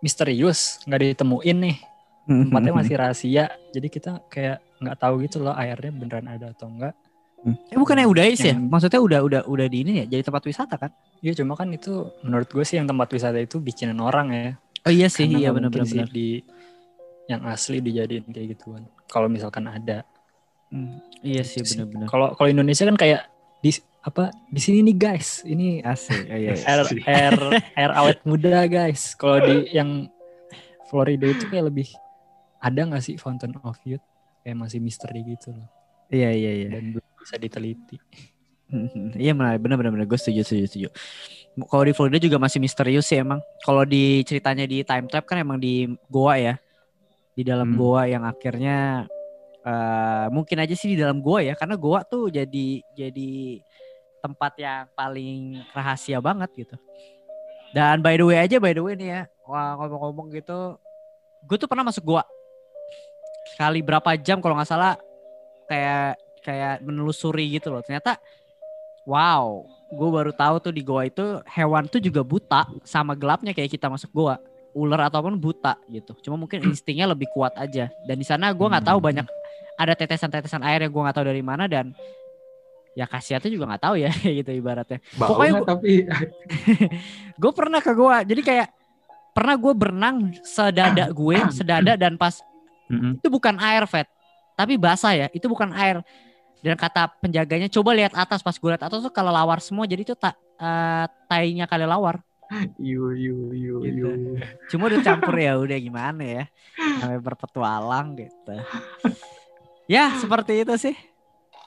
misterius, 0.00 0.82
nggak 0.86 1.18
ditemuin 1.18 1.58
nih. 1.60 1.76
Tempatnya 2.26 2.72
masih 2.80 2.94
rahasia. 2.98 3.44
Jadi 3.74 3.88
kita 3.90 4.22
kayak 4.30 4.62
nggak 4.82 4.98
tahu 4.98 5.14
gitu 5.26 5.38
loh 5.42 5.54
airnya 5.54 5.92
beneran 5.94 6.26
ada 6.26 6.50
atau 6.50 6.66
enggak. 6.70 6.94
Eh 7.42 7.74
bukannya 7.74 8.06
udah 8.06 8.24
is 8.24 8.38
ya? 8.38 8.54
Maksudnya 8.54 9.02
udah 9.02 9.20
udah 9.22 9.40
udah 9.44 9.66
di 9.66 9.82
ini 9.82 9.92
ya 9.98 10.04
jadi 10.06 10.22
tempat 10.22 10.46
wisata 10.46 10.78
kan? 10.78 10.90
Iya 11.18 11.42
cuma 11.42 11.58
kan 11.58 11.66
itu 11.68 11.90
menurut 12.22 12.46
gue 12.46 12.62
sih 12.62 12.78
yang 12.78 12.86
tempat 12.86 13.10
wisata 13.10 13.38
itu 13.38 13.58
bikinan 13.58 13.98
orang 13.98 14.26
ya. 14.30 14.48
Oh 14.82 14.90
iya 14.90 15.06
sih, 15.06 15.26
Karena 15.26 15.38
iya 15.38 15.48
nggak 15.50 15.54
benar 15.58 15.70
mungkin 15.70 15.82
benar 15.82 15.90
sih 15.90 16.00
benar. 16.02 16.10
di 16.10 16.28
yang 17.26 17.42
asli 17.46 17.78
dijadiin 17.78 18.24
kayak 18.28 18.48
gituan. 18.54 18.82
Kalau 19.06 19.26
misalkan 19.26 19.66
ada. 19.66 20.06
Hmm, 20.70 20.98
Iya 21.20 21.42
sih 21.42 21.60
Gitu 21.60 21.66
sih. 21.66 21.74
benar 21.76 21.86
benar. 21.90 22.06
Kalau 22.08 22.26
kalau 22.34 22.48
Indonesia 22.48 22.84
kan 22.86 22.96
kayak 22.96 23.26
di 23.58 23.70
apa 24.02 24.24
di 24.46 24.58
sini 24.58 24.78
nih 24.82 24.96
guys, 24.96 25.42
ini 25.42 25.78
Asik. 25.80 26.26
Oh, 26.26 26.34
iya, 26.34 26.54
iya. 26.54 26.66
air 26.66 26.80
air 27.06 27.34
air 27.74 27.90
awet 27.94 28.18
muda 28.22 28.66
guys. 28.66 29.14
Kalau 29.14 29.38
di 29.38 29.70
yang 29.70 30.10
Florida 30.86 31.26
itu 31.26 31.46
kayak 31.46 31.70
lebih 31.70 31.88
ada 32.58 32.80
nggak 32.82 33.02
sih 33.02 33.14
Fountain 33.16 33.54
of 33.62 33.78
Youth? 33.82 34.02
Kayak 34.42 34.58
masih 34.58 34.78
misteri 34.78 35.22
gitu 35.22 35.54
loh. 35.54 35.66
Iya 36.10 36.30
iya 36.34 36.52
iya. 36.58 36.68
Dan 36.70 36.98
belum 36.98 37.08
bisa 37.22 37.38
diteliti. 37.38 37.98
Iya 39.20 39.36
benar 39.36 39.60
benar 39.60 39.76
benar. 39.92 40.08
Gue 40.08 40.16
setuju 40.16 40.48
setuju 40.48 40.64
setuju. 40.64 40.88
Kalau 41.68 41.84
di 41.84 41.92
Florida 41.92 42.16
juga 42.16 42.40
masih 42.40 42.56
misterius 42.56 43.04
sih 43.04 43.20
emang. 43.20 43.36
Kalau 43.60 43.84
di 43.84 44.24
ceritanya 44.24 44.64
di 44.64 44.80
time 44.80 45.12
trap 45.12 45.28
kan 45.28 45.44
emang 45.44 45.60
di 45.60 45.92
Goa 46.08 46.40
ya. 46.40 46.54
Di 47.36 47.44
dalam 47.44 47.68
Hmm. 47.68 47.76
Goa 47.76 48.08
yang 48.08 48.24
akhirnya 48.24 49.04
eh 49.60 50.26
mungkin 50.32 50.56
aja 50.56 50.72
sih 50.72 50.96
di 50.96 51.04
dalam 51.04 51.20
Goa 51.20 51.44
ya 51.44 51.52
karena 51.52 51.76
Goa 51.76 52.00
tuh 52.08 52.32
jadi 52.32 52.80
jadi 52.96 53.60
tempat 54.24 54.56
yang 54.56 54.88
paling 54.96 55.60
rahasia 55.76 56.16
banget 56.24 56.48
gitu. 56.56 56.76
Dan 57.76 58.00
by 58.00 58.16
the 58.16 58.24
way 58.24 58.40
aja 58.40 58.56
by 58.56 58.72
the 58.72 58.80
way 58.80 58.96
nih 58.96 59.20
ya. 59.20 59.22
Wah 59.44 59.76
ngomong-ngomong 59.76 60.32
gitu. 60.32 60.80
Gue 61.44 61.60
tuh 61.60 61.68
pernah 61.68 61.84
masuk 61.84 62.08
Goa. 62.08 62.24
Kali 63.60 63.84
berapa 63.84 64.16
jam 64.16 64.40
kalau 64.40 64.56
nggak 64.56 64.70
salah 64.72 64.96
kayak 65.68 66.16
kayak 66.42 66.82
menelusuri 66.82 67.46
gitu 67.52 67.70
loh. 67.70 67.80
Ternyata 67.80 68.18
wow, 69.02 69.62
gue 69.88 70.08
baru 70.10 70.30
tahu 70.30 70.54
tuh 70.60 70.72
di 70.72 70.82
goa 70.82 71.02
itu 71.02 71.22
hewan 71.48 71.86
tuh 71.86 71.98
juga 71.98 72.20
buta 72.20 72.66
sama 72.82 73.14
gelapnya 73.14 73.50
kayak 73.50 73.70
kita 73.70 73.86
masuk 73.86 74.10
goa. 74.10 74.36
Ular 74.72 75.06
ataupun 75.06 75.36
buta 75.36 75.76
gitu. 75.86 76.16
Cuma 76.20 76.36
mungkin 76.36 76.64
instingnya 76.64 77.04
lebih 77.04 77.28
kuat 77.28 77.52
aja. 77.54 77.92
Dan 78.02 78.16
di 78.16 78.24
sana 78.24 78.50
gue 78.50 78.64
nggak 78.64 78.84
tahu 78.84 78.98
Hmm. 78.98 79.06
banyak 79.06 79.26
ada 79.74 79.92
tetesan-tetesan 79.94 80.62
air 80.62 80.82
yang 80.82 80.90
gue 80.90 81.02
nggak 81.02 81.16
tahu 81.16 81.26
dari 81.26 81.40
mana 81.40 81.64
dan 81.64 81.92
ya 82.92 83.04
khasiatnya 83.04 83.48
juga 83.48 83.68
nggak 83.68 83.82
tahu 83.82 83.94
ya 83.96 84.08
gitu 84.40 84.50
ibaratnya. 84.50 84.98
Bau 85.14 85.36
Pokoknya 85.36 85.52
gua- 85.58 85.68
tapi 85.68 85.92
Gue 87.42 87.52
pernah 87.52 87.80
ke 87.80 87.92
goa, 87.92 88.20
jadi 88.22 88.40
kayak 88.40 88.68
pernah 89.32 89.56
gue 89.56 89.72
berenang 89.72 90.16
sedada 90.40 91.08
gue, 91.08 91.36
sedada 91.50 91.96
dan 91.96 92.16
pas 92.16 92.40
Mm-mm. 92.88 93.16
itu 93.16 93.28
bukan 93.28 93.56
air 93.56 93.88
vet 93.88 94.04
tapi 94.52 94.76
basah 94.76 95.16
ya 95.16 95.26
itu 95.32 95.48
bukan 95.48 95.72
air 95.72 96.04
dan 96.62 96.78
kata 96.78 97.10
penjaganya 97.18 97.66
coba 97.68 97.90
lihat 97.92 98.14
atas 98.14 98.40
pas 98.40 98.54
gue 98.54 98.70
lihat 98.70 98.86
atas 98.86 99.02
tuh 99.02 99.12
kalau 99.12 99.34
lawar 99.34 99.58
semua 99.58 99.84
jadi 99.84 100.06
itu 100.06 100.14
tak 100.14 100.38
eh, 100.58 101.04
tainya 101.26 101.66
kali 101.66 101.84
lawar 101.84 102.22
Yu 102.76 103.16
yu 103.16 103.36
yu 103.56 103.74
Gitu. 103.80 104.04
yu. 104.04 104.36
cuma 104.68 104.92
udah 104.92 105.00
campur 105.00 105.34
ya 105.40 105.56
udah 105.56 105.78
gimana 105.80 106.20
ya 106.20 106.44
sampai 107.00 107.16
berpetualang 107.18 108.12
gitu 108.14 108.54
ya 109.88 110.12
seperti 110.20 110.60
itu 110.60 110.74
sih 110.76 110.96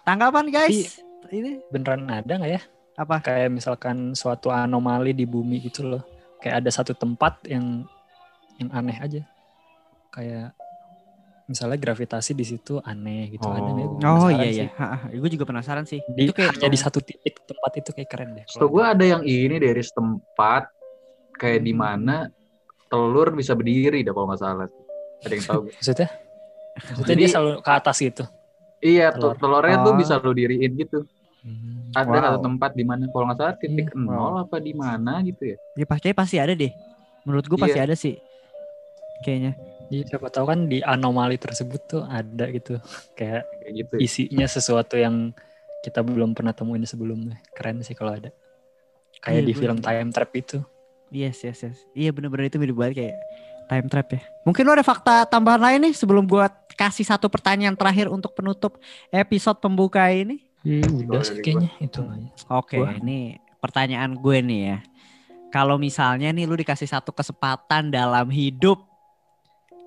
tanggapan 0.06 0.48
guys 0.54 1.02
ini 1.34 1.62
Beneran 1.74 2.06
ada 2.06 2.30
nggak 2.38 2.54
ya? 2.54 2.62
apa 2.96 3.20
Kayak 3.20 3.50
misalkan 3.52 4.16
suatu 4.16 4.54
anomali 4.54 5.12
di 5.12 5.28
bumi 5.28 5.60
gitu 5.68 5.84
loh. 5.84 6.04
Kayak 6.40 6.64
ada 6.64 6.70
satu 6.72 6.94
tempat 6.96 7.44
yang 7.50 7.84
yang 8.56 8.70
aneh 8.72 8.98
aja. 9.02 9.22
Kayak 10.14 10.56
misalnya 11.46 11.78
gravitasi 11.78 12.32
di 12.32 12.42
situ 12.44 12.82
aneh 12.82 13.30
gitu. 13.30 13.46
Ada 13.46 13.70
ya? 13.70 13.86
Gua 13.88 14.10
oh 14.18 14.30
iya 14.30 14.46
iya 14.48 14.68
gue 15.12 15.30
juga 15.30 15.46
penasaran 15.46 15.86
sih 15.86 16.02
Di, 16.08 16.26
itu 16.26 16.34
kayak 16.34 16.58
hanya 16.58 16.70
di 16.70 16.80
satu 16.80 17.00
titik 17.00 17.38
tempat 17.42 17.72
itu 17.76 17.90
kayak 17.92 18.10
keren 18.10 18.30
deh. 18.34 18.46
Setahu 18.46 18.70
gue 18.72 18.84
ada 18.84 19.06
yang 19.06 19.22
ini 19.22 19.56
dari 19.56 19.80
setempat 19.80 20.74
kayak 21.34 21.62
Hmm. 21.62 21.68
di 21.68 21.74
mana 21.74 22.16
telur 22.86 23.30
bisa 23.32 23.54
berdiri 23.54 24.02
dah 24.02 24.12
kalau 24.12 24.28
nggak 24.28 24.40
salah. 24.40 24.68
Ada 25.22 25.34
yang 25.34 25.46
tahu? 25.46 25.62
Maksudnya? 25.78 26.10
Maksudnya 26.76 27.08
Jadi- 27.08 27.22
dia 27.22 27.30
selalu 27.30 27.52
ke 27.60 27.72
atas 27.72 27.98
gitu. 28.00 28.24
iya, 28.80 29.08
Telur. 29.10 29.34
telur. 29.34 29.62
telurnya 29.62 29.78
tuh 29.82 29.92
Oh. 29.92 29.98
bisa 29.98 30.14
lu 30.18 30.32
diriin 30.32 30.72
gitu. 30.76 31.00
Ada 31.92 32.10
Wow. 32.10 32.24
satu 32.26 32.40
tempat 32.44 32.72
di 32.74 32.84
mana 32.84 33.06
kalau 33.08 33.26
nggak 33.26 33.38
salah 33.38 33.56
titik 33.56 33.88
Hmm, 33.92 34.06
nol 34.08 34.36
apa 34.42 34.58
di 34.58 34.74
mana 34.74 35.22
gitu 35.22 35.46
ya. 35.46 35.58
ya 35.74 35.86
pasti 35.86 36.10
pasti 36.12 36.36
ada 36.38 36.52
deh 36.52 36.74
menurut 37.22 37.46
gue 37.46 37.54
pasti 37.56 37.78
Iya. 37.78 37.86
ada 37.86 37.96
sih 37.96 38.18
kayaknya 39.22 39.54
Jadi 39.90 40.04
siapa 40.10 40.28
tahu 40.30 40.46
kan 40.50 40.60
di 40.66 40.82
anomali 40.82 41.38
tersebut 41.38 41.82
tuh 41.86 42.02
ada 42.06 42.50
gitu. 42.50 42.78
Kayak 43.18 43.46
Kayak 43.62 43.74
gitu. 43.74 43.94
ya. 43.96 44.00
isinya 44.02 44.48
sesuatu 44.48 44.96
yang 44.98 45.32
kita 45.82 46.02
belum 46.02 46.34
pernah 46.34 46.54
temuin 46.54 46.82
sebelumnya. 46.84 47.38
Keren 47.54 47.86
sih 47.86 47.94
kalau 47.94 48.18
ada. 48.18 48.34
Kayak 49.22 49.42
Iya, 49.42 49.48
di 49.48 49.54
gua 49.54 49.62
film. 49.62 49.78
Time 49.82 50.10
Trap 50.10 50.32
itu. 50.34 50.58
Yes, 51.14 51.46
yes, 51.46 51.62
yes. 51.62 51.78
Iya 51.94 52.10
bener-bener 52.12 52.50
itu 52.50 52.58
mirip 52.58 52.76
banget 52.76 52.94
kayak 52.98 53.18
time 53.66 53.88
trap 53.88 54.08
ya. 54.14 54.22
Mungkin 54.44 54.66
lo 54.66 54.74
ada 54.74 54.86
fakta 54.86 55.26
tambahan 55.30 55.62
lain 55.62 55.80
nih 55.90 55.94
sebelum 55.94 56.26
gua 56.26 56.50
kasih 56.76 57.06
satu 57.06 57.30
pertanyaan 57.30 57.78
terakhir 57.78 58.10
untuk 58.10 58.34
penutup 58.34 58.82
episode 59.10 59.62
pembuka 59.62 60.02
ini. 60.10 60.42
Iya, 60.66 60.90
udah 60.90 61.22
sih 61.22 61.40
kayaknya 61.46 61.70
itu 61.78 62.02
aja. 62.02 62.30
Oke, 62.50 62.82
Wah. 62.82 62.98
ini 62.98 63.38
pertanyaan 63.62 64.18
gue 64.18 64.38
nih 64.42 64.62
ya. 64.66 64.78
Kalau 65.54 65.78
misalnya 65.78 66.34
nih 66.34 66.50
lu 66.50 66.58
dikasih 66.58 66.90
satu 66.90 67.14
kesempatan 67.14 67.94
dalam 67.94 68.28
hidup 68.34 68.82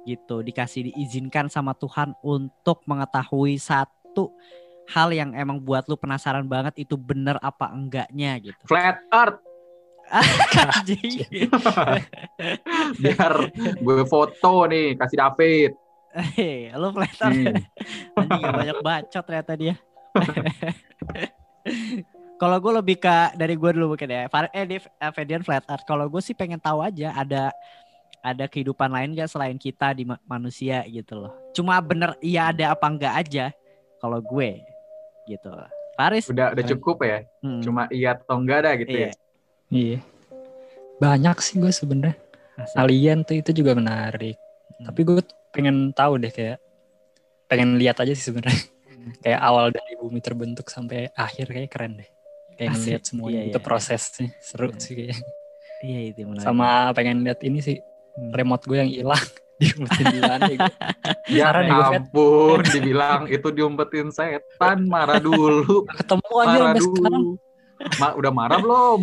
gitu, 0.09 0.41
dikasih 0.41 0.89
diizinkan 0.89 1.53
sama 1.53 1.77
Tuhan 1.77 2.17
untuk 2.25 2.81
mengetahui 2.89 3.61
satu 3.61 4.33
hal 4.89 5.13
yang 5.13 5.37
emang 5.37 5.61
buat 5.61 5.85
lu 5.85 6.01
penasaran 6.01 6.49
banget 6.49 6.81
itu 6.81 6.97
bener 6.97 7.37
apa 7.45 7.69
enggaknya 7.69 8.41
gitu. 8.41 8.57
Flat 8.65 9.05
Earth. 9.13 9.45
Biar 13.05 13.33
gue 13.77 14.05
foto 14.09 14.65
nih, 14.65 14.97
kasih 14.97 15.19
David. 15.21 15.71
Hei, 16.17 16.73
lu 16.73 16.89
flat 16.97 17.13
earth. 17.21 17.37
Nih. 17.37 17.53
Anjing 18.17 18.41
gak 18.41 18.57
banyak 18.57 18.79
bacot 18.81 19.25
ternyata 19.29 19.53
dia. 19.61 19.77
Kalau 22.41 22.57
gue 22.63 22.73
lebih 22.81 22.97
ke 23.03 23.37
dari 23.37 23.59
gue 23.59 23.71
dulu 23.77 23.93
mungkin 23.95 24.09
ya. 24.09 24.25
Far- 24.33 24.49
Eh, 24.55 24.65
eh, 24.65 24.81
Fedian 25.13 25.45
Flat 25.45 25.67
Earth. 25.69 25.85
Kalau 25.85 26.09
gue 26.09 26.23
sih 26.23 26.33
pengen 26.33 26.63
tahu 26.63 26.81
aja 26.81 27.13
ada 27.13 27.53
ada 28.21 28.45
kehidupan 28.45 28.89
lain 28.89 29.15
gak 29.15 29.29
selain 29.29 29.55
kita 29.55 29.93
di 29.93 30.05
ma- 30.05 30.21
manusia 30.25 30.83
gitu 30.85 31.19
loh. 31.19 31.33
Cuma 31.53 31.79
bener 31.79 32.15
iya 32.19 32.51
ada 32.51 32.73
apa 32.73 32.87
enggak 32.87 33.15
aja 33.17 33.47
kalau 33.97 34.19
gue 34.19 34.63
gitu. 35.27 35.51
Faris. 35.95 36.27
Udah 36.27 36.53
udah 36.53 36.65
cukup 36.69 36.97
ya. 37.03 37.19
Hmm, 37.41 37.61
Cuma 37.61 37.87
iya 37.89 38.15
atau 38.15 38.39
enggak 38.39 38.59
dah 38.63 38.75
gitu 38.77 38.91
Iya. 38.93 39.07
ya. 39.07 39.13
Iya. 39.69 39.99
Banyak 40.99 41.37
sih 41.39 41.57
gue 41.57 41.71
sebenarnya. 41.71 42.17
Alien 42.75 43.23
tuh 43.23 43.39
itu 43.39 43.51
juga 43.53 43.75
menarik. 43.75 44.35
Hmm. 44.79 44.87
Tapi 44.87 45.01
gue 45.03 45.23
pengen 45.51 45.91
tahu 45.91 46.19
deh 46.19 46.31
kayak 46.31 46.59
pengen 47.47 47.79
lihat 47.79 47.99
aja 47.99 48.13
sih 48.13 48.27
sebenarnya. 48.29 48.63
Hmm. 48.87 49.13
kayak 49.25 49.41
awal 49.41 49.71
dari 49.71 49.95
bumi 49.95 50.19
terbentuk 50.19 50.67
sampai 50.67 51.11
akhir 51.13 51.47
kayak 51.49 51.71
keren 51.71 51.99
deh. 51.99 52.11
Kayak 52.55 52.71
Asik. 52.71 52.83
ngeliat 52.83 53.03
semuanya 53.05 53.39
Iya, 53.39 53.49
itu 53.49 53.59
iya. 53.59 53.67
prosesnya 53.67 54.27
seru 54.41 54.67
Iya. 54.69 54.79
sih 54.79 54.93
kayaknya. 54.95 55.19
Iya 55.79 55.99
itu 56.11 56.21
menarik. 56.27 56.43
Sama 56.43 56.69
pengen 56.91 57.23
lihat 57.23 57.41
ini 57.43 57.59
sih 57.59 57.79
Hmm. 58.19 58.31
remote 58.35 58.67
gue 58.67 58.77
yang 58.77 58.91
hilang 58.91 59.27
diumpetin 59.63 60.07
di 60.11 60.19
ya 60.19 60.37
gue. 60.39 60.57
Ya 61.39 61.45
Saran 61.51 61.63
nih 61.63 61.73
gue, 61.73 61.85
Fet. 61.87 61.99
ampun, 62.03 62.59
dibilang 62.67 63.23
itu 63.29 63.49
diumpetin 63.53 64.09
setan, 64.11 64.87
marah 64.87 65.21
dulu. 65.21 65.87
Ketemu 65.99 66.33
aja 66.35 66.47
Marah 66.47 66.59
sampai 66.59 66.83
sekarang. 66.83 67.25
dulu. 67.27 67.47
Ma 67.95 68.09
udah 68.11 68.33
marah 68.35 68.59
belum? 68.59 69.01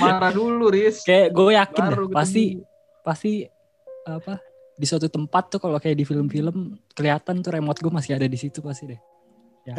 marah 0.00 0.32
dulu, 0.32 0.72
Riz. 0.72 1.04
Kayak 1.04 1.36
gue 1.36 1.52
yakin 1.52 1.82
deh, 1.84 1.98
pasti 2.08 2.44
pasti 3.00 3.32
apa 4.08 4.40
di 4.72 4.86
suatu 4.88 5.12
tempat 5.12 5.52
tuh 5.52 5.60
kalau 5.60 5.76
kayak 5.76 6.00
di 6.00 6.04
film-film 6.08 6.80
kelihatan 6.96 7.44
tuh 7.44 7.52
remote 7.52 7.76
gue 7.76 7.92
masih 7.92 8.16
ada 8.16 8.24
di 8.24 8.38
situ 8.40 8.64
pasti 8.64 8.96
deh. 8.96 9.00
Ya, 9.68 9.76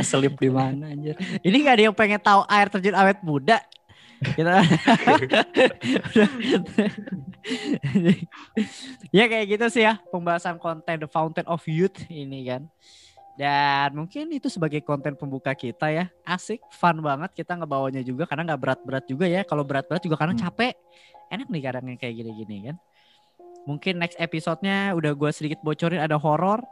selip 0.00 0.40
di 0.40 0.48
mana 0.48 0.88
anjir. 0.88 1.12
Ini 1.44 1.56
gak 1.60 1.74
ada 1.76 1.82
yang 1.92 1.96
pengen 1.96 2.20
tahu 2.24 2.40
air 2.48 2.72
terjun 2.72 2.96
awet 2.96 3.20
muda. 3.20 3.60
Gitu. 4.16 4.48
ya 9.12 9.24
kayak 9.28 9.46
gitu 9.46 9.66
sih 9.68 9.84
ya 9.84 10.00
pembahasan 10.08 10.56
konten 10.56 11.04
The 11.04 11.08
Fountain 11.10 11.46
of 11.46 11.62
Youth 11.68 12.08
ini 12.08 12.48
kan. 12.48 12.62
Dan 13.36 13.92
mungkin 13.92 14.32
itu 14.32 14.48
sebagai 14.48 14.80
konten 14.80 15.12
pembuka 15.12 15.52
kita 15.52 15.92
ya. 15.92 16.08
Asik, 16.24 16.64
fun 16.72 17.04
banget 17.04 17.36
kita 17.36 17.52
ngebawanya 17.52 18.00
juga 18.00 18.24
karena 18.24 18.48
nggak 18.48 18.60
berat-berat 18.64 19.04
juga 19.04 19.28
ya. 19.28 19.44
Kalau 19.44 19.60
berat-berat 19.60 20.00
juga 20.00 20.16
karena 20.16 20.32
Hmm. 20.32 20.48
capek. 20.48 20.72
Enak 21.28 21.48
nih 21.52 21.62
kadang 21.62 21.84
kayak 22.00 22.14
gini-gini 22.16 22.56
kan. 22.72 22.76
Mungkin 23.68 24.00
next 24.00 24.16
episode-nya 24.16 24.96
udah 24.96 25.12
gue 25.12 25.30
sedikit 25.36 25.60
bocorin 25.60 26.00
ada 26.00 26.16
horor. 26.16 26.64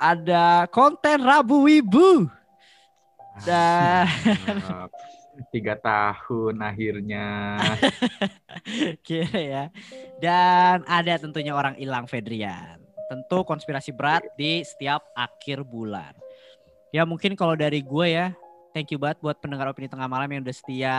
Ada 0.00 0.64
konten 0.72 1.20
Rabu 1.20 1.68
Wibu. 1.68 2.30
Dah. 3.44 4.08
Tiga 5.54 5.78
tahun 5.78 6.58
akhirnya. 6.60 7.58
Kira 9.06 9.38
ya. 9.38 9.64
Dan 10.18 10.82
ada 10.84 11.14
tentunya 11.18 11.54
orang 11.54 11.78
hilang 11.78 12.10
Fedrian. 12.10 12.82
Tentu 13.08 13.46
konspirasi 13.46 13.94
berat 13.94 14.26
di 14.36 14.60
setiap 14.66 15.00
akhir 15.16 15.64
bulan. 15.64 16.12
Ya 16.92 17.04
mungkin 17.04 17.36
kalau 17.36 17.56
dari 17.56 17.84
gue 17.84 18.06
ya, 18.12 18.32
thank 18.72 18.92
you 18.92 18.98
banget 19.00 19.20
buat 19.20 19.36
pendengar 19.40 19.68
opini 19.70 19.88
tengah 19.88 20.08
malam 20.08 20.28
yang 20.28 20.42
udah 20.44 20.56
setia 20.56 20.96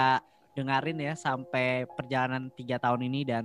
dengerin 0.58 1.00
ya 1.00 1.14
sampai 1.16 1.88
perjalanan 1.96 2.52
tiga 2.54 2.82
tahun 2.82 3.06
ini 3.08 3.22
dan 3.24 3.44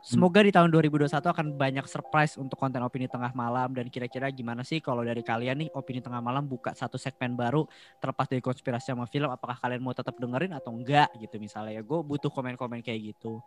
semoga 0.00 0.40
di 0.40 0.48
tahun 0.48 0.72
2021 0.72 1.12
akan 1.12 1.46
banyak 1.60 1.84
surprise 1.84 2.40
untuk 2.40 2.56
konten 2.56 2.80
opini 2.80 3.04
tengah 3.04 3.30
malam. 3.36 3.68
Dan 3.76 3.92
kira-kira 3.92 4.32
gimana 4.32 4.64
sih 4.64 4.80
kalau 4.80 5.04
dari 5.04 5.20
kalian 5.20 5.60
nih 5.60 5.68
opini 5.76 6.00
tengah 6.00 6.24
malam 6.24 6.48
buka 6.48 6.72
satu 6.72 6.96
segmen 6.96 7.36
baru 7.36 7.68
terlepas 8.00 8.26
dari 8.28 8.40
konspirasi 8.40 8.96
sama 8.96 9.04
film 9.04 9.28
apakah 9.28 9.60
kalian 9.60 9.84
mau 9.84 9.92
tetap 9.92 10.16
dengerin 10.16 10.56
atau 10.56 10.72
enggak 10.72 11.12
gitu 11.20 11.36
misalnya? 11.36 11.78
Ya 11.78 11.82
gue 11.84 12.00
butuh 12.00 12.32
komen-komen 12.32 12.80
kayak 12.80 13.14
gitu. 13.14 13.44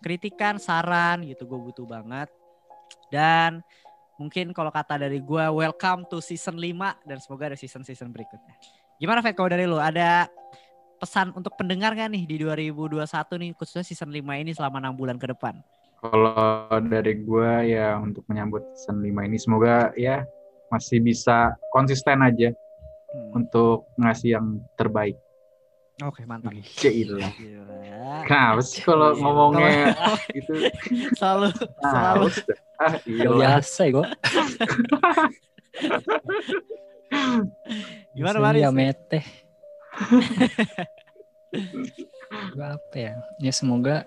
Kritikan 0.00 0.56
saran 0.56 1.24
gitu 1.28 1.44
gue 1.44 1.60
butuh 1.60 1.84
banget. 1.84 2.32
Dan 3.12 3.60
mungkin 4.16 4.56
kalau 4.56 4.72
kata 4.72 4.96
dari 4.96 5.20
gue 5.20 5.44
welcome 5.52 6.08
to 6.08 6.24
season 6.24 6.56
5 6.56 7.04
dan 7.04 7.18
semoga 7.20 7.52
ada 7.52 7.58
season-season 7.58 8.08
berikutnya. 8.08 8.56
Gimana 8.96 9.20
Fed 9.20 9.34
kalau 9.36 9.50
dari 9.50 9.66
lu? 9.66 9.76
Ada 9.76 10.30
pesan 11.04 11.30
untuk 11.30 11.52
pendengar 11.54 11.92
gak 11.92 12.08
nih 12.08 12.24
di 12.24 12.36
2021 12.40 13.04
nih 13.36 13.50
khususnya 13.52 13.84
season 13.84 14.08
5 14.08 14.24
ini 14.40 14.50
selama 14.50 14.80
enam 14.80 14.96
bulan 14.96 15.14
ke 15.14 15.28
depan 15.28 15.60
Kalau 16.00 16.32
dari 16.82 17.20
gua 17.20 17.60
ya 17.60 17.96
untuk 17.96 18.24
menyambut 18.24 18.64
season 18.74 19.00
5 19.00 19.12
ini 19.22 19.36
semoga 19.36 19.92
ya 19.94 20.24
masih 20.68 20.98
bisa 20.98 21.52
konsisten 21.68 22.20
aja 22.20 22.50
Hmm, 23.06 23.30
untuk 23.30 23.86
ngasih 23.94 24.34
yang 24.34 24.58
terbaik. 24.74 25.14
oke 26.02 26.26
mantap 26.26 26.50
Gila. 26.50 27.30
Gila. 27.30 27.78
Kenapa 28.26 28.58
sih 28.58 28.82
kalau 28.82 29.14
Iya. 29.14 29.22
ngomongnya 29.22 29.94
itu 30.34 30.54
selalu 31.14 31.54
selalu 31.78 32.26
ah, 32.82 32.98
biasa 33.38 33.80
ya 33.86 33.90
gue. 33.94 34.06
Gimana, 38.18 38.38
Maris? 38.42 38.66
Ya 38.66 38.70
mete. 38.74 39.22
Gua 42.54 42.78
apa 42.78 42.96
ya? 42.96 43.14
Ya 43.40 43.52
semoga 43.54 44.04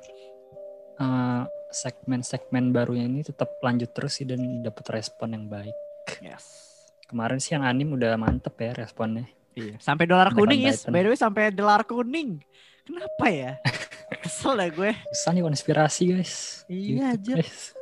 eh, 1.00 1.44
segmen-segmen 1.72 2.72
barunya 2.72 3.06
ini 3.06 3.22
tetap 3.24 3.60
lanjut 3.60 3.92
terus 3.92 4.20
sih 4.20 4.26
dan 4.28 4.64
dapat 4.64 4.86
respon 5.00 5.36
yang 5.36 5.46
baik. 5.52 5.76
yes 6.24 6.68
Kemarin 7.08 7.40
sih 7.40 7.56
yang 7.56 7.64
anim 7.64 7.88
udah 7.96 8.20
mantep 8.20 8.52
ya 8.60 8.76
responnya. 8.76 9.28
Iya. 9.56 9.80
Sampai 9.80 10.06
dolar 10.06 10.36
kuning 10.36 10.68
is. 10.68 10.84
Titan. 10.84 10.92
By 10.92 11.02
the 11.08 11.10
way 11.16 11.20
sampai 11.20 11.44
dolar 11.56 11.82
kuning. 11.88 12.44
Kenapa 12.84 13.26
ya? 13.32 13.52
Kesel 14.24 14.60
dah 14.60 14.70
gue. 14.72 14.92
Susah 15.16 15.32
nih 15.32 15.44
konspirasi 15.44 16.02
guys. 16.12 16.64
Iya, 16.68 17.16
Gitu, 17.16 17.40
guys. 17.40 17.76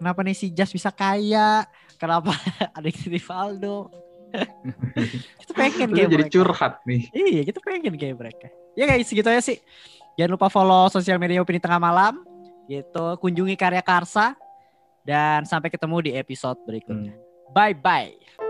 Kenapa 0.00 0.20
nih 0.24 0.34
si 0.36 0.50
Jas 0.50 0.72
bisa 0.72 0.88
kaya? 0.90 1.68
Kenapa 2.00 2.32
si 2.98 3.06
Rivaldo? 3.12 3.92
kita 5.44 5.52
pengen 5.52 5.92
kayak 5.92 6.08
jadi 6.08 6.24
mereka. 6.26 6.32
curhat 6.32 6.74
nih. 6.88 7.02
Iya, 7.12 7.42
kita 7.52 7.60
pengen 7.60 7.94
kayak 7.94 8.16
mereka. 8.16 8.48
Ya 8.72 8.88
guys, 8.88 9.04
segitu 9.04 9.28
aja 9.28 9.44
sih. 9.44 9.60
Jangan 10.16 10.32
lupa 10.36 10.48
follow 10.48 10.88
sosial 10.88 11.20
media 11.20 11.44
Opini 11.44 11.60
Tengah 11.60 11.80
Malam. 11.80 12.24
Gitu, 12.64 13.06
kunjungi 13.20 13.56
karya 13.56 13.84
Karsa. 13.84 14.32
Dan 15.04 15.44
sampai 15.44 15.68
ketemu 15.68 15.96
di 16.08 16.10
episode 16.16 16.56
berikutnya. 16.64 17.12
Bye-bye. 17.52 18.41